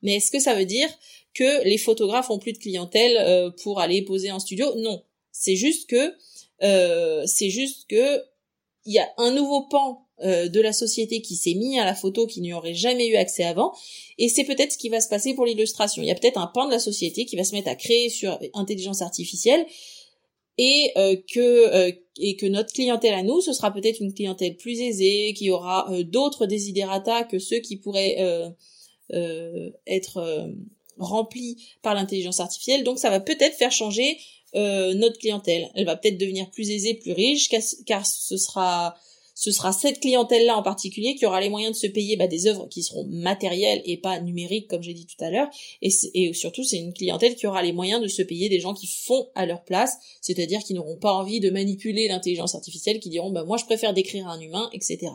Mais 0.00 0.16
est-ce 0.16 0.30
que 0.30 0.40
ça 0.40 0.54
veut 0.54 0.64
dire 0.64 0.88
que 1.34 1.64
les 1.64 1.78
photographes 1.78 2.30
ont 2.30 2.38
plus 2.38 2.52
de 2.52 2.58
clientèle 2.58 3.52
pour 3.62 3.80
aller 3.80 4.02
poser 4.02 4.30
en 4.30 4.38
studio? 4.38 4.74
Non. 4.76 5.02
C'est 5.32 5.56
juste 5.56 5.88
que 5.88 6.14
c'est 7.26 7.50
juste 7.50 7.86
que 7.88 8.22
il 8.84 8.92
y 8.92 8.98
a 8.98 9.08
un 9.18 9.32
nouveau 9.32 9.62
pan 9.62 10.05
euh, 10.22 10.48
de 10.48 10.62
la 10.62 10.72
société 10.72 11.20
qui 11.20 11.36
s'est 11.36 11.52
mis 11.52 11.78
à 11.78 11.84
la 11.84 11.94
photo 11.94 12.26
qui 12.26 12.40
n'y 12.40 12.54
aurait 12.54 12.72
jamais 12.72 13.06
eu 13.06 13.16
accès 13.16 13.44
avant. 13.44 13.74
Et 14.16 14.30
c'est 14.30 14.44
peut-être 14.44 14.72
ce 14.72 14.78
qui 14.78 14.88
va 14.88 15.02
se 15.02 15.10
passer 15.10 15.34
pour 15.34 15.44
l'illustration. 15.44 16.02
Il 16.02 16.08
y 16.08 16.10
a 16.10 16.14
peut-être 16.14 16.38
un 16.38 16.46
pan 16.46 16.64
de 16.64 16.70
la 16.70 16.78
société 16.78 17.26
qui 17.26 17.36
va 17.36 17.44
se 17.44 17.54
mettre 17.54 17.68
à 17.68 17.74
créer 17.74 18.08
sur 18.08 18.38
intelligence 18.54 19.02
artificielle 19.02 19.66
et 20.56 20.90
euh, 20.96 21.16
que 21.30 21.38
euh, 21.40 21.92
et 22.18 22.36
que 22.36 22.46
notre 22.46 22.72
clientèle 22.72 23.12
à 23.12 23.22
nous 23.22 23.42
ce 23.42 23.52
sera 23.52 23.70
peut-être 23.70 24.00
une 24.00 24.14
clientèle 24.14 24.56
plus 24.56 24.80
aisée 24.80 25.34
qui 25.36 25.50
aura 25.50 25.86
d'autres 26.04 26.46
desiderata 26.46 27.24
que 27.24 27.38
ceux 27.38 27.58
qui 27.58 27.76
pourraient 27.76 28.16
être 29.86 30.50
remplis 30.96 31.58
par 31.82 31.92
l'intelligence 31.92 32.40
artificielle. 32.40 32.84
Donc 32.84 32.98
ça 32.98 33.10
va 33.10 33.20
peut-être 33.20 33.54
faire 33.54 33.70
changer 33.70 34.16
notre 34.54 35.18
clientèle. 35.18 35.68
Elle 35.74 35.84
va 35.84 35.94
peut-être 35.94 36.16
devenir 36.16 36.50
plus 36.50 36.70
aisée 36.70 36.94
plus 36.94 37.12
riche 37.12 37.50
car 37.84 38.06
ce 38.06 38.38
sera 38.38 38.96
ce 39.38 39.50
sera 39.50 39.70
cette 39.70 40.00
clientèle-là 40.00 40.56
en 40.56 40.62
particulier 40.62 41.14
qui 41.14 41.26
aura 41.26 41.42
les 41.42 41.50
moyens 41.50 41.74
de 41.74 41.78
se 41.78 41.86
payer 41.86 42.16
bah, 42.16 42.26
des 42.26 42.46
œuvres 42.46 42.68
qui 42.68 42.82
seront 42.82 43.06
matérielles 43.06 43.82
et 43.84 43.98
pas 43.98 44.18
numériques, 44.18 44.66
comme 44.66 44.82
j'ai 44.82 44.94
dit 44.94 45.04
tout 45.04 45.22
à 45.22 45.30
l'heure. 45.30 45.48
Et, 45.82 46.32
surtout, 46.32 46.64
c'est 46.64 46.78
une 46.78 46.94
clientèle 46.94 47.36
qui 47.36 47.46
aura 47.46 47.62
les 47.62 47.72
moyens 47.72 48.00
de 48.00 48.08
se 48.08 48.22
payer 48.22 48.48
des 48.48 48.60
gens 48.60 48.72
qui 48.72 48.86
font 48.86 49.28
à 49.34 49.44
leur 49.44 49.62
place, 49.62 49.98
c'est-à-dire 50.22 50.60
qui 50.60 50.72
n'auront 50.72 50.96
pas 50.96 51.12
envie 51.12 51.38
de 51.38 51.50
manipuler 51.50 52.08
l'intelligence 52.08 52.54
artificielle, 52.54 52.98
qui 52.98 53.10
diront 53.10 53.30
bah, 53.30 53.44
moi 53.44 53.58
je 53.58 53.66
préfère 53.66 53.92
décrire 53.92 54.26
un 54.26 54.40
humain, 54.40 54.70
etc. 54.72 55.12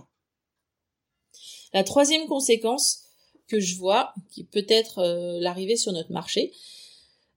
La 1.73 1.83
troisième 1.83 2.27
conséquence 2.27 3.05
que 3.47 3.59
je 3.59 3.75
vois, 3.75 4.13
qui 4.29 4.43
peut 4.43 4.67
être 4.69 4.99
euh, 4.99 5.39
l'arrivée 5.39 5.77
sur 5.77 5.93
notre 5.93 6.11
marché, 6.11 6.53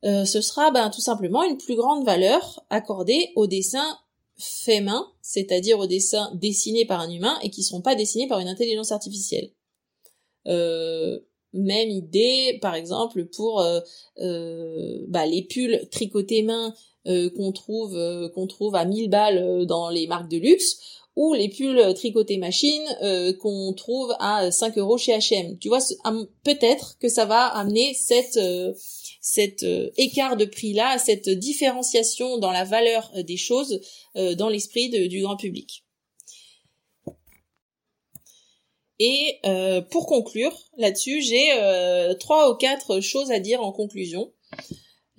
euh, 0.05 0.27
ce 0.27 0.43
sera 0.43 0.71
ben, 0.71 0.91
tout 0.91 1.01
simplement 1.01 1.45
une 1.45 1.57
plus 1.57 1.77
grande 1.77 2.05
valeur 2.05 2.63
accordée 2.69 3.33
au 3.37 3.47
dessin 3.47 3.99
fait 4.37 4.81
main, 4.81 5.07
c'est-à-dire 5.23 5.79
aux 5.79 5.87
dessins 5.87 6.31
dessinés 6.35 6.85
par 6.85 7.01
un 7.01 7.11
humain 7.11 7.39
et 7.43 7.51
qui 7.51 7.61
ne 7.61 7.67
seront 7.67 7.83
pas 7.83 7.95
dessinés 7.95 8.27
par 8.27 8.41
une 8.41 8.49
intelligence 8.49 8.93
artificielle. 8.93 9.51
Euh, 10.47 11.21
même 11.53 11.89
idée, 11.89 12.59
par 12.61 12.75
exemple, 12.75 13.27
pour 13.27 13.61
euh, 13.61 13.81
euh, 14.19 15.05
bah, 15.09 15.27
les 15.27 15.43
pulls 15.43 15.89
tricotés 15.91 16.43
main 16.43 16.75
qu'on 17.37 17.53
trouve 17.53 17.95
qu'on 18.35 18.47
trouve 18.47 18.75
à 18.75 18.87
1000 18.87 19.11
balles 19.11 19.67
dans 19.67 19.91
les 19.91 20.07
marques 20.07 20.31
de 20.31 20.39
luxe 20.39 20.79
ou 21.17 21.35
les 21.35 21.49
pulls 21.49 21.95
tricotés 21.95 22.39
machine 22.39 22.85
qu'on 23.41 23.73
trouve 23.73 24.15
à 24.19 24.51
5 24.51 24.79
euros 24.79 24.99
chez 24.99 25.13
H&M. 25.13 25.59
Tu 25.59 25.69
vois, 25.69 25.79
peut-être 26.43 26.99
que 26.99 27.09
ça 27.09 27.25
va 27.25 27.47
amener 27.47 27.95
cette 27.95 28.39
cet 29.25 29.63
euh, 29.63 29.91
écart 29.97 30.37
de 30.37 30.45
prix-là, 30.45 30.99
cette 30.99 31.31
différenciation 31.31 32.37
dans 32.37 32.53
la 32.53 32.65
valeur 32.65 33.11
euh, 33.17 33.23
des 33.23 33.39
choses 33.39 33.81
euh, 34.17 34.35
dans 34.35 34.51
l'esprit 34.51 34.91
du 35.09 35.23
grand 35.23 35.37
public. 35.37 35.83
Et 39.01 39.41
pour 39.91 40.07
conclure 40.07 40.57
là-dessus, 40.79 41.21
j'ai 41.21 41.51
trois 42.21 42.49
ou 42.49 42.55
quatre 42.55 43.01
choses 43.01 43.33
à 43.33 43.41
dire 43.41 43.61
en 43.61 43.73
conclusion. 43.73 44.33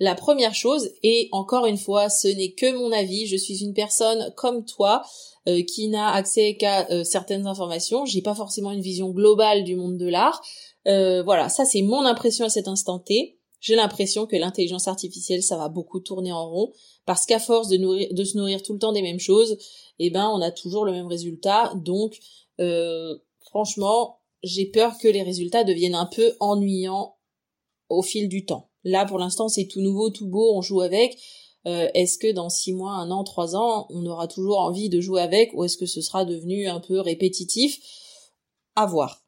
La 0.00 0.14
première 0.14 0.54
chose, 0.54 0.90
et 1.02 1.28
encore 1.30 1.66
une 1.66 1.76
fois, 1.76 2.08
ce 2.08 2.26
n'est 2.26 2.52
que 2.52 2.72
mon 2.74 2.90
avis, 2.90 3.26
je 3.26 3.36
suis 3.36 3.62
une 3.62 3.74
personne 3.74 4.32
comme 4.34 4.64
toi 4.64 5.02
qui 5.66 5.88
n'a 5.88 6.12
accès 6.12 6.56
qu'à 6.56 7.04
certaines 7.04 7.46
informations, 7.46 8.04
j'ai 8.04 8.22
pas 8.22 8.34
forcément 8.34 8.72
une 8.72 8.80
vision 8.80 9.10
globale 9.10 9.64
du 9.64 9.76
monde 9.76 9.96
de 9.96 10.08
l'art. 10.08 10.42
voilà, 10.84 11.48
ça 11.48 11.64
c'est 11.64 11.82
mon 11.82 12.04
impression 12.04 12.46
à 12.46 12.48
cet 12.48 12.68
instant 12.68 12.98
T 12.98 13.36
j'ai 13.60 13.74
l'impression 13.74 14.26
que 14.26 14.36
l'intelligence 14.36 14.86
artificielle, 14.86 15.42
ça 15.42 15.56
va 15.56 15.68
beaucoup 15.68 15.98
tourner 15.98 16.32
en 16.32 16.48
rond, 16.48 16.72
parce 17.04 17.26
qu'à 17.26 17.40
force 17.40 17.68
de, 17.68 17.76
nourrir, 17.76 18.08
de 18.12 18.24
se 18.24 18.36
nourrir 18.36 18.62
tout 18.62 18.72
le 18.72 18.78
temps 18.78 18.92
des 18.92 19.02
mêmes 19.02 19.18
choses, 19.18 19.58
eh 19.98 20.10
ben, 20.10 20.28
on 20.28 20.40
a 20.40 20.50
toujours 20.50 20.84
le 20.84 20.92
même 20.92 21.06
résultat. 21.06 21.72
Donc, 21.74 22.16
euh, 22.60 23.16
franchement, 23.40 24.20
j'ai 24.42 24.66
peur 24.66 24.96
que 24.98 25.08
les 25.08 25.22
résultats 25.22 25.64
deviennent 25.64 25.94
un 25.96 26.06
peu 26.06 26.34
ennuyants 26.38 27.16
au 27.88 28.02
fil 28.02 28.28
du 28.28 28.44
temps. 28.44 28.70
Là, 28.84 29.04
pour 29.04 29.18
l'instant, 29.18 29.48
c'est 29.48 29.66
tout 29.66 29.80
nouveau, 29.80 30.10
tout 30.10 30.28
beau, 30.28 30.54
on 30.54 30.62
joue 30.62 30.80
avec. 30.80 31.18
Euh, 31.66 31.88
est-ce 31.94 32.16
que 32.16 32.30
dans 32.30 32.48
six 32.48 32.72
mois, 32.72 32.92
un 32.92 33.10
an, 33.10 33.24
trois 33.24 33.56
ans, 33.56 33.86
on 33.90 34.06
aura 34.06 34.28
toujours 34.28 34.60
envie 34.60 34.88
de 34.88 35.00
jouer 35.00 35.20
avec, 35.20 35.52
ou 35.54 35.64
est-ce 35.64 35.76
que 35.76 35.86
ce 35.86 36.00
sera 36.00 36.24
devenu 36.24 36.68
un 36.68 36.80
peu 36.80 37.00
répétitif? 37.00 37.80
À 38.76 38.86
voir. 38.86 39.24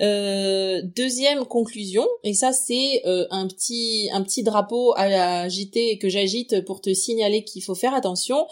Euh, 0.00 0.82
deuxième 0.94 1.46
conclusion, 1.46 2.06
et 2.22 2.34
ça 2.34 2.52
c'est 2.52 3.00
euh, 3.06 3.26
un 3.30 3.48
petit 3.48 4.10
un 4.12 4.22
petit 4.22 4.42
drapeau 4.42 4.92
à 4.94 5.40
agiter 5.40 5.96
que 5.96 6.10
j'agite 6.10 6.60
pour 6.66 6.82
te 6.82 6.92
signaler 6.92 7.44
qu'il 7.44 7.62
faut 7.62 7.74
faire 7.74 7.94
attention. 7.94 8.46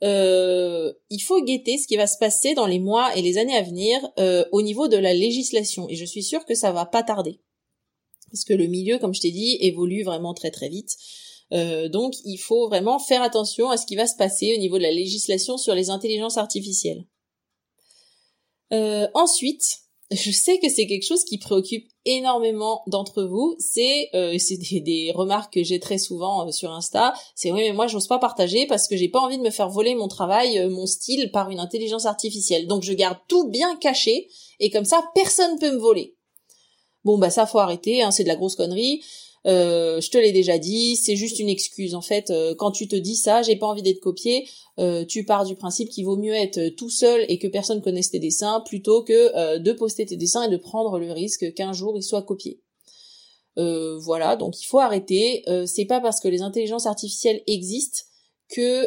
Il 0.00 1.22
faut 1.22 1.42
guetter 1.42 1.76
ce 1.78 1.86
qui 1.86 1.96
va 1.96 2.06
se 2.06 2.16
passer 2.18 2.54
dans 2.54 2.66
les 2.66 2.78
mois 2.78 3.14
et 3.14 3.22
les 3.22 3.36
années 3.36 3.56
à 3.56 3.62
venir 3.62 3.98
au 4.52 4.62
niveau 4.62 4.88
de 4.88 4.96
la 4.96 5.12
législation, 5.12 5.86
et 5.90 5.96
je 5.96 6.04
suis 6.04 6.22
sûre 6.22 6.46
que 6.46 6.54
ça 6.54 6.72
va 6.72 6.86
pas 6.86 7.02
tarder, 7.02 7.40
parce 8.30 8.44
que 8.44 8.54
le 8.54 8.66
milieu, 8.66 8.98
comme 8.98 9.14
je 9.14 9.20
t'ai 9.20 9.30
dit, 9.30 9.58
évolue 9.60 10.02
vraiment 10.02 10.32
très 10.32 10.50
très 10.50 10.70
vite. 10.70 10.96
Donc 11.50 12.14
il 12.24 12.38
faut 12.38 12.68
vraiment 12.68 12.98
faire 12.98 13.22
attention 13.22 13.70
à 13.70 13.76
ce 13.76 13.86
qui 13.86 13.96
va 13.96 14.06
se 14.06 14.16
passer 14.16 14.54
au 14.56 14.58
niveau 14.58 14.78
de 14.78 14.82
la 14.82 14.90
législation 14.90 15.56
sur 15.58 15.74
les 15.74 15.90
intelligences 15.90 16.38
artificielles. 16.38 17.06
ensuite, 18.70 19.86
je 20.10 20.30
sais 20.30 20.58
que 20.58 20.68
c'est 20.68 20.86
quelque 20.86 21.06
chose 21.06 21.24
qui 21.24 21.38
préoccupe 21.38 21.88
énormément 22.04 22.82
d'entre 22.86 23.24
vous. 23.24 23.56
C'est 23.58 24.08
euh, 24.14 24.36
c'est 24.38 24.80
des, 24.80 25.12
remarques 25.14 25.54
que 25.54 25.62
j'ai 25.62 25.80
très 25.80 25.98
souvent 25.98 26.46
euh, 26.46 26.52
sur 26.52 26.70
Insta. 26.70 27.12
C'est 27.34 27.50
oui 27.52 27.62
mais 27.62 27.72
moi 27.72 27.86
j'ose 27.86 28.06
pas 28.06 28.18
partager 28.18 28.66
parce 28.66 28.88
que 28.88 28.96
j'ai 28.96 29.08
pas 29.08 29.20
envie 29.20 29.38
de 29.38 29.42
me 29.42 29.50
faire 29.50 29.68
voler 29.68 29.94
mon 29.94 30.08
travail, 30.08 30.58
euh, 30.58 30.70
mon 30.70 30.86
style 30.86 31.30
par 31.32 31.50
une 31.50 31.60
intelligence 31.60 32.06
artificielle. 32.06 32.66
Donc 32.66 32.82
je 32.82 32.92
garde 32.92 33.18
tout 33.28 33.48
bien 33.48 33.76
caché 33.76 34.28
et 34.60 34.70
comme 34.70 34.84
ça 34.84 35.02
personne 35.14 35.58
peut 35.58 35.72
me 35.72 35.78
voler. 35.78 36.14
Bon 37.04 37.18
bah 37.18 37.30
ça 37.30 37.46
faut 37.46 37.58
arrêter, 37.58 38.02
hein, 38.02 38.10
c'est 38.10 38.24
de 38.24 38.28
la 38.28 38.36
grosse 38.36 38.56
connerie. 38.56 39.02
Euh, 39.46 40.00
je 40.00 40.10
te 40.10 40.18
l'ai 40.18 40.32
déjà 40.32 40.58
dit, 40.58 40.96
c'est 40.96 41.16
juste 41.16 41.38
une 41.38 41.48
excuse. 41.48 41.94
En 41.94 42.00
fait, 42.00 42.30
euh, 42.30 42.54
quand 42.56 42.72
tu 42.72 42.88
te 42.88 42.96
dis 42.96 43.14
ça, 43.14 43.42
j'ai 43.42 43.56
pas 43.56 43.66
envie 43.66 43.82
d'être 43.82 44.00
copié, 44.00 44.48
euh, 44.78 45.04
tu 45.04 45.24
pars 45.24 45.44
du 45.44 45.54
principe 45.54 45.88
qu'il 45.88 46.04
vaut 46.04 46.16
mieux 46.16 46.34
être 46.34 46.68
tout 46.70 46.90
seul 46.90 47.24
et 47.28 47.38
que 47.38 47.46
personne 47.46 47.80
connaisse 47.80 48.10
tes 48.10 48.18
dessins 48.18 48.60
plutôt 48.66 49.02
que 49.02 49.58
de 49.58 49.72
poster 49.72 50.04
tes 50.04 50.16
dessins 50.16 50.42
et 50.42 50.50
de 50.50 50.56
prendre 50.56 50.98
le 50.98 51.12
risque 51.12 51.54
qu'un 51.54 51.72
jour 51.72 51.96
ils 51.96 52.02
soient 52.02 52.22
copiés. 52.22 52.60
voilà, 53.56 54.36
donc 54.36 54.60
il 54.60 54.66
faut 54.66 54.80
arrêter. 54.80 55.44
c'est 55.66 55.86
pas 55.86 56.00
parce 56.00 56.20
que 56.20 56.28
les 56.28 56.42
intelligences 56.42 56.86
artificielles 56.86 57.42
existent 57.46 58.02
que 58.48 58.86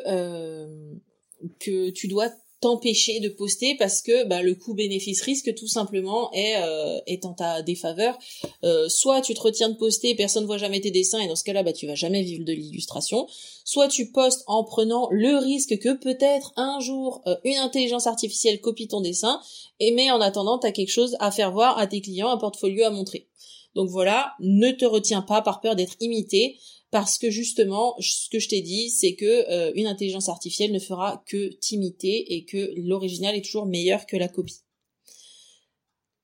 que 1.59 1.89
tu 1.89 2.07
dois 2.07 2.29
t'empêcher 2.61 3.19
de 3.19 3.29
poster 3.29 3.75
parce 3.75 4.01
que 4.01 4.25
bah, 4.25 4.41
le 4.41 4.55
coût 4.55 4.73
bénéfice 4.73 5.21
risque 5.21 5.53
tout 5.55 5.67
simplement 5.67 6.31
est 6.33 6.55
euh, 6.57 6.99
est 7.07 7.25
en 7.25 7.33
ta 7.33 7.61
défaveur. 7.61 8.17
Euh, 8.63 8.89
soit 8.89 9.21
tu 9.21 9.33
te 9.33 9.41
retiens 9.41 9.69
de 9.69 9.75
poster, 9.75 10.15
personne 10.15 10.43
ne 10.43 10.47
voit 10.47 10.57
jamais 10.57 10.81
tes 10.81 10.91
dessins 10.91 11.19
et 11.19 11.27
dans 11.27 11.35
ce 11.35 11.43
cas-là 11.43 11.63
bah 11.63 11.73
tu 11.73 11.87
vas 11.87 11.95
jamais 11.95 12.21
vivre 12.21 12.43
de 12.43 12.53
l'illustration. 12.53 13.27
Soit 13.63 13.87
tu 13.87 14.11
postes 14.11 14.43
en 14.47 14.63
prenant 14.63 15.07
le 15.11 15.37
risque 15.37 15.77
que 15.79 15.93
peut-être 15.93 16.51
un 16.57 16.79
jour 16.79 17.21
euh, 17.27 17.35
une 17.43 17.57
intelligence 17.57 18.07
artificielle 18.07 18.59
copie 18.59 18.87
ton 18.87 19.01
dessin 19.01 19.39
et 19.79 19.91
mais 19.91 20.11
en 20.11 20.19
attendant 20.19 20.59
tu 20.59 20.67
as 20.67 20.71
quelque 20.71 20.91
chose 20.91 21.15
à 21.19 21.31
faire 21.31 21.51
voir 21.51 21.77
à 21.77 21.87
tes 21.87 22.01
clients, 22.01 22.29
un 22.29 22.37
portfolio 22.37 22.85
à 22.85 22.89
montrer. 22.89 23.27
Donc 23.75 23.89
voilà, 23.89 24.33
ne 24.39 24.71
te 24.71 24.85
retiens 24.85 25.21
pas 25.21 25.41
par 25.41 25.61
peur 25.61 25.75
d'être 25.75 25.95
imité 26.01 26.57
parce 26.91 27.17
que 27.17 27.29
justement, 27.29 27.95
ce 27.99 28.29
que 28.29 28.39
je 28.39 28.49
t'ai 28.49 28.61
dit, 28.61 28.89
c'est 28.89 29.15
que 29.15 29.49
euh, 29.51 29.71
une 29.75 29.87
intelligence 29.87 30.29
artificielle 30.29 30.71
ne 30.71 30.79
fera 30.79 31.23
que 31.27 31.53
t'imiter 31.55 32.33
et 32.33 32.45
que 32.45 32.71
l'original 32.77 33.35
est 33.35 33.45
toujours 33.45 33.65
meilleur 33.65 34.05
que 34.05 34.17
la 34.17 34.27
copie. 34.27 34.61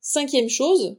Cinquième 0.01 0.49
chose, 0.49 0.97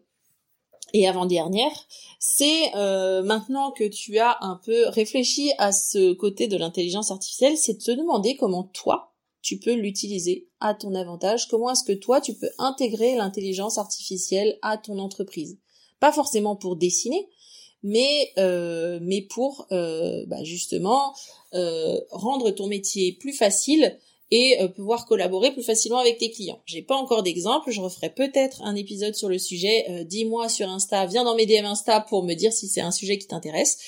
et 0.92 1.07
avant-dernière, 1.07 1.87
c'est 2.18 2.74
euh, 2.76 3.22
maintenant 3.22 3.72
que 3.72 3.85
tu 3.85 4.18
as 4.18 4.38
un 4.40 4.61
peu 4.64 4.88
réfléchi 4.88 5.52
à 5.59 5.72
ce 5.72 6.12
côté 6.12 6.46
de 6.46 6.57
l'intelligence 6.57 7.11
artificielle, 7.11 7.59
c'est 7.59 7.74
de 7.74 7.83
te 7.83 7.90
demander 7.90 8.37
comment 8.37 8.64
toi, 8.64 9.14
tu 9.42 9.59
peux 9.59 9.74
l'utiliser 9.74 10.48
à 10.61 10.74
ton 10.74 10.94
avantage, 10.94 11.48
comment 11.48 11.70
est-ce 11.70 11.85
que 11.85 11.92
toi, 11.92 12.20
tu 12.20 12.35
peux 12.35 12.50
intégrer 12.59 13.16
l'intelligence 13.16 13.79
artificielle 13.79 14.59
à 14.62 14.79
ton 14.79 14.98
entreprise? 14.98 15.59
Pas 16.00 16.12
forcément 16.12 16.57
pour 16.57 16.76
dessiner, 16.76 17.29
mais 17.87 18.33
euh, 18.37 18.99
mais 19.01 19.22
pour 19.22 19.68
euh, 19.70 20.25
bah, 20.27 20.42
justement 20.42 21.14
euh, 21.55 22.01
rendre 22.11 22.51
ton 22.51 22.66
métier 22.66 23.12
plus 23.12 23.33
facile 23.33 23.96
et 24.33 24.59
pouvoir 24.75 25.07
collaborer 25.07 25.53
plus 25.53 25.62
facilement 25.62 25.99
avec 25.99 26.18
tes 26.18 26.33
clients. 26.33 26.61
J'ai 26.66 26.83
pas 26.83 26.96
encore 26.96 27.22
d'exemple, 27.22 27.70
je 27.70 27.81
referai 27.81 28.12
peut-être 28.12 28.61
un 28.62 28.75
épisode 28.75 29.14
sur 29.14 29.29
le 29.29 29.38
sujet. 29.38 30.05
Dis-moi 30.05 30.49
sur 30.49 30.68
Insta, 30.68 31.07
viens 31.07 31.22
dans 31.22 31.37
mes 31.37 31.46
DM 31.46 31.64
Insta 31.64 32.01
pour 32.01 32.25
me 32.25 32.35
dire 32.35 32.53
si 32.53 32.66
c'est 32.66 32.81
un 32.81 32.90
sujet 32.90 33.18
qui 33.18 33.29
t'intéresse. 33.29 33.79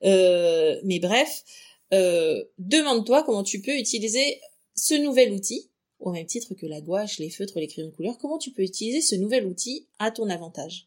mais 0.00 1.00
bref, 1.02 1.42
demande-toi 1.90 3.24
comment 3.24 3.42
tu 3.42 3.60
peux 3.60 3.76
utiliser 3.76 4.40
ce 4.76 4.94
nouvel 4.94 5.32
outil, 5.32 5.68
au 5.98 6.12
même 6.12 6.26
titre 6.26 6.54
que 6.54 6.66
la 6.66 6.80
gouache, 6.80 7.18
les 7.18 7.30
feutres, 7.30 7.58
les 7.58 7.66
crayons 7.66 7.88
de 7.88 7.92
couleur, 7.92 8.18
comment 8.18 8.38
tu 8.38 8.52
peux 8.52 8.62
utiliser 8.62 9.00
ce 9.00 9.16
nouvel 9.16 9.46
outil 9.46 9.88
à 9.98 10.12
ton 10.12 10.30
avantage? 10.30 10.86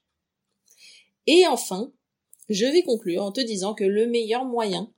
Et 1.28 1.46
enfin, 1.48 1.92
je 2.52 2.66
vais 2.66 2.84
conclure 2.84 3.24
en 3.24 3.32
te 3.32 3.42
disant 3.42 3.74
que 3.74 3.84
le 3.84 4.08
meilleur 4.08 4.46
moyen 4.46 4.92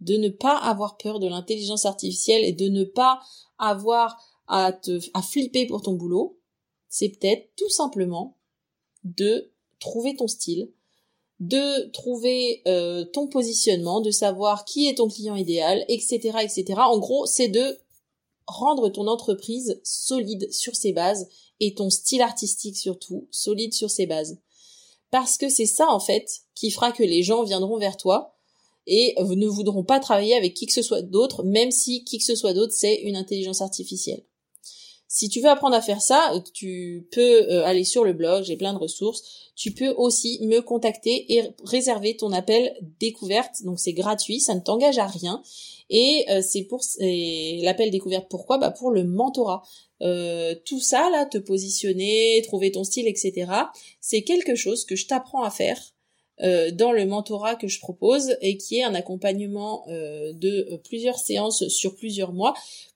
de 0.00 0.16
ne 0.16 0.28
pas 0.28 0.56
avoir 0.56 0.96
peur 0.96 1.20
de 1.20 1.28
l'intelligence 1.28 1.86
artificielle 1.86 2.44
et 2.44 2.52
de 2.52 2.68
ne 2.68 2.84
pas 2.84 3.20
avoir 3.58 4.18
à 4.46 4.72
te 4.72 5.00
à 5.14 5.22
flipper 5.22 5.66
pour 5.66 5.82
ton 5.82 5.94
boulot, 5.94 6.38
c'est 6.88 7.08
peut-être 7.08 7.48
tout 7.56 7.70
simplement 7.70 8.36
de 9.04 9.50
trouver 9.80 10.16
ton 10.16 10.28
style, 10.28 10.70
de 11.40 11.90
trouver 11.90 12.62
euh, 12.66 13.04
ton 13.04 13.26
positionnement, 13.26 14.00
de 14.00 14.10
savoir 14.10 14.64
qui 14.64 14.88
est 14.88 14.96
ton 14.96 15.08
client 15.08 15.36
idéal, 15.36 15.84
etc., 15.88 16.38
etc. 16.42 16.74
En 16.76 16.98
gros, 16.98 17.26
c'est 17.26 17.48
de 17.48 17.78
rendre 18.46 18.88
ton 18.90 19.06
entreprise 19.06 19.80
solide 19.82 20.52
sur 20.52 20.76
ses 20.76 20.92
bases 20.92 21.28
et 21.60 21.74
ton 21.74 21.90
style 21.90 22.22
artistique 22.22 22.76
surtout 22.76 23.26
solide 23.30 23.72
sur 23.72 23.90
ses 23.90 24.06
bases 24.06 24.38
parce 25.14 25.38
que 25.38 25.48
c'est 25.48 25.64
ça 25.64 25.86
en 25.90 26.00
fait 26.00 26.40
qui 26.56 26.72
fera 26.72 26.90
que 26.90 27.04
les 27.04 27.22
gens 27.22 27.44
viendront 27.44 27.78
vers 27.78 27.96
toi 27.96 28.34
et 28.88 29.14
ne 29.20 29.46
voudront 29.46 29.84
pas 29.84 30.00
travailler 30.00 30.34
avec 30.34 30.54
qui 30.54 30.66
que 30.66 30.72
ce 30.72 30.82
soit 30.82 31.02
d'autre, 31.02 31.44
même 31.44 31.70
si 31.70 32.02
qui 32.02 32.18
que 32.18 32.24
ce 32.24 32.34
soit 32.34 32.52
d'autre 32.52 32.72
c'est 32.74 32.96
une 32.96 33.14
intelligence 33.14 33.62
artificielle. 33.62 34.24
Si 35.06 35.28
tu 35.28 35.40
veux 35.40 35.48
apprendre 35.48 35.76
à 35.76 35.80
faire 35.80 36.02
ça, 36.02 36.34
tu 36.52 37.06
peux 37.12 37.48
euh, 37.48 37.64
aller 37.64 37.84
sur 37.84 38.02
le 38.02 38.12
blog, 38.12 38.42
j'ai 38.42 38.56
plein 38.56 38.72
de 38.72 38.78
ressources. 38.78 39.22
Tu 39.54 39.70
peux 39.70 39.90
aussi 39.90 40.40
me 40.42 40.58
contacter 40.58 41.32
et 41.32 41.44
réserver 41.62 42.16
ton 42.16 42.32
appel 42.32 42.76
découverte. 42.98 43.62
Donc 43.62 43.78
c'est 43.78 43.92
gratuit, 43.92 44.40
ça 44.40 44.56
ne 44.56 44.60
t'engage 44.60 44.98
à 44.98 45.06
rien. 45.06 45.44
Et 45.90 46.24
euh, 46.30 46.42
c'est 46.42 46.62
pour 46.62 46.82
l'appel 46.98 47.90
découverte. 47.90 48.26
Pourquoi? 48.28 48.58
Bah 48.58 48.70
pour 48.70 48.90
le 48.90 49.04
mentorat. 49.04 49.62
Euh, 50.02 50.54
tout 50.64 50.80
ça 50.80 51.08
là, 51.10 51.24
te 51.26 51.38
positionner, 51.38 52.42
trouver 52.42 52.72
ton 52.72 52.84
style, 52.84 53.06
etc. 53.06 53.50
C'est 54.00 54.22
quelque 54.22 54.54
chose 54.54 54.84
que 54.84 54.96
je 54.96 55.06
t'apprends 55.06 55.42
à 55.42 55.50
faire 55.50 55.80
euh, 56.42 56.70
dans 56.70 56.92
le 56.92 57.06
mentorat 57.06 57.56
que 57.56 57.68
je 57.68 57.80
propose 57.80 58.36
et 58.40 58.56
qui 58.56 58.78
est 58.78 58.82
un 58.82 58.94
accompagnement 58.94 59.84
de 59.88 60.80
plusieurs 60.84 61.18
séances 61.18 61.68
sur 61.68 61.94
plusieurs 61.94 62.32
mois 62.32 62.54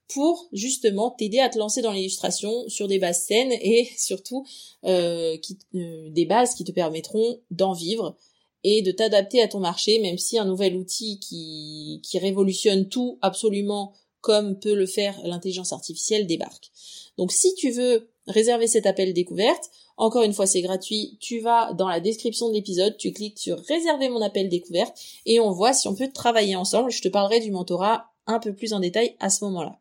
pour 0.08 0.48
justement 0.52 1.10
t'aider 1.10 1.38
à 1.38 1.50
te 1.50 1.58
lancer 1.58 1.82
dans 1.82 1.92
l'illustration 1.92 2.66
sur 2.68 2.88
des 2.88 2.98
bases 2.98 3.24
saines 3.24 3.52
et 3.52 3.88
surtout 3.96 4.44
des 4.82 6.26
bases 6.26 6.54
qui 6.54 6.64
te 6.64 6.72
permettront 6.72 7.40
d'en 7.50 7.74
vivre 7.74 8.16
et 8.64 8.82
de 8.82 8.90
t'adapter 8.90 9.40
à 9.40 9.48
ton 9.48 9.60
marché, 9.60 9.98
même 10.00 10.18
si 10.18 10.38
un 10.38 10.44
nouvel 10.44 10.76
outil 10.76 11.18
qui, 11.20 12.00
qui 12.02 12.18
révolutionne 12.18 12.88
tout 12.88 13.18
absolument 13.22 13.92
comme 14.20 14.58
peut 14.58 14.74
le 14.74 14.86
faire 14.86 15.18
l'intelligence 15.24 15.72
artificielle 15.72 16.26
débarque. 16.26 16.70
Donc 17.16 17.32
si 17.32 17.54
tu 17.54 17.70
veux 17.70 18.10
réserver 18.26 18.66
cet 18.66 18.86
appel 18.86 19.12
découverte, 19.12 19.70
encore 19.96 20.22
une 20.22 20.32
fois 20.32 20.46
c'est 20.46 20.62
gratuit, 20.62 21.18
tu 21.20 21.40
vas 21.40 21.72
dans 21.72 21.88
la 21.88 22.00
description 22.00 22.48
de 22.48 22.54
l'épisode, 22.54 22.96
tu 22.96 23.12
cliques 23.12 23.38
sur 23.38 23.58
réserver 23.60 24.08
mon 24.08 24.22
appel 24.22 24.48
découverte 24.48 24.96
et 25.24 25.40
on 25.40 25.52
voit 25.52 25.72
si 25.72 25.88
on 25.88 25.94
peut 25.94 26.10
travailler 26.12 26.56
ensemble. 26.56 26.90
Je 26.90 27.02
te 27.02 27.08
parlerai 27.08 27.40
du 27.40 27.50
mentorat 27.50 28.12
un 28.26 28.38
peu 28.38 28.54
plus 28.54 28.72
en 28.72 28.80
détail 28.80 29.16
à 29.20 29.30
ce 29.30 29.44
moment-là. 29.44 29.80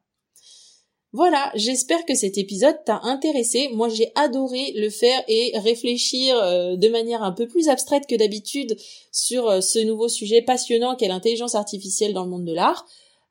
Voilà, 1.14 1.52
j'espère 1.56 2.06
que 2.06 2.16
cet 2.16 2.38
épisode 2.38 2.78
t'a 2.86 3.00
intéressé. 3.04 3.70
Moi, 3.74 3.88
j'ai 3.88 4.12
adoré 4.16 4.74
le 4.76 4.90
faire 4.90 5.24
et 5.28 5.54
réfléchir 5.58 6.38
euh, 6.38 6.76
de 6.76 6.90
manière 6.90 7.24
un 7.24 7.32
peu 7.32 7.48
plus 7.48 7.70
abstraite 7.70 8.04
que 8.10 8.16
d'habitude 8.16 8.76
sur 9.12 9.48
euh, 9.50 9.62
ce 9.62 9.80
nouveau 9.80 10.10
sujet 10.10 10.42
passionnant 10.42 10.96
qu'est 10.96 11.08
l'intelligence 11.08 11.56
artificielle 11.56 12.14
dans 12.14 12.24
le 12.24 12.30
monde 12.30 12.46
de 12.46 12.54
l'art. 12.54 12.86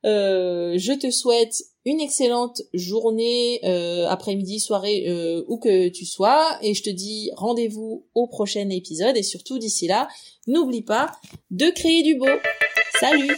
Euh, 0.05 0.73
je 0.77 0.93
te 0.93 1.11
souhaite 1.11 1.63
une 1.85 2.01
excellente 2.01 2.61
journée, 2.73 3.61
après-midi, 4.09 4.59
soirée, 4.59 5.05
euh, 5.07 5.43
où 5.47 5.57
que 5.57 5.87
tu 5.87 6.05
sois. 6.05 6.57
Et 6.61 6.73
je 6.73 6.83
te 6.83 6.89
dis 6.89 7.31
rendez-vous 7.35 8.05
au 8.13 8.27
prochain 8.27 8.69
épisode. 8.69 9.15
Et 9.15 9.23
surtout, 9.23 9.57
d'ici 9.57 9.87
là, 9.87 10.07
n'oublie 10.47 10.81
pas 10.81 11.11
de 11.51 11.69
créer 11.69 12.03
du 12.03 12.15
beau. 12.15 12.27
Salut 12.99 13.37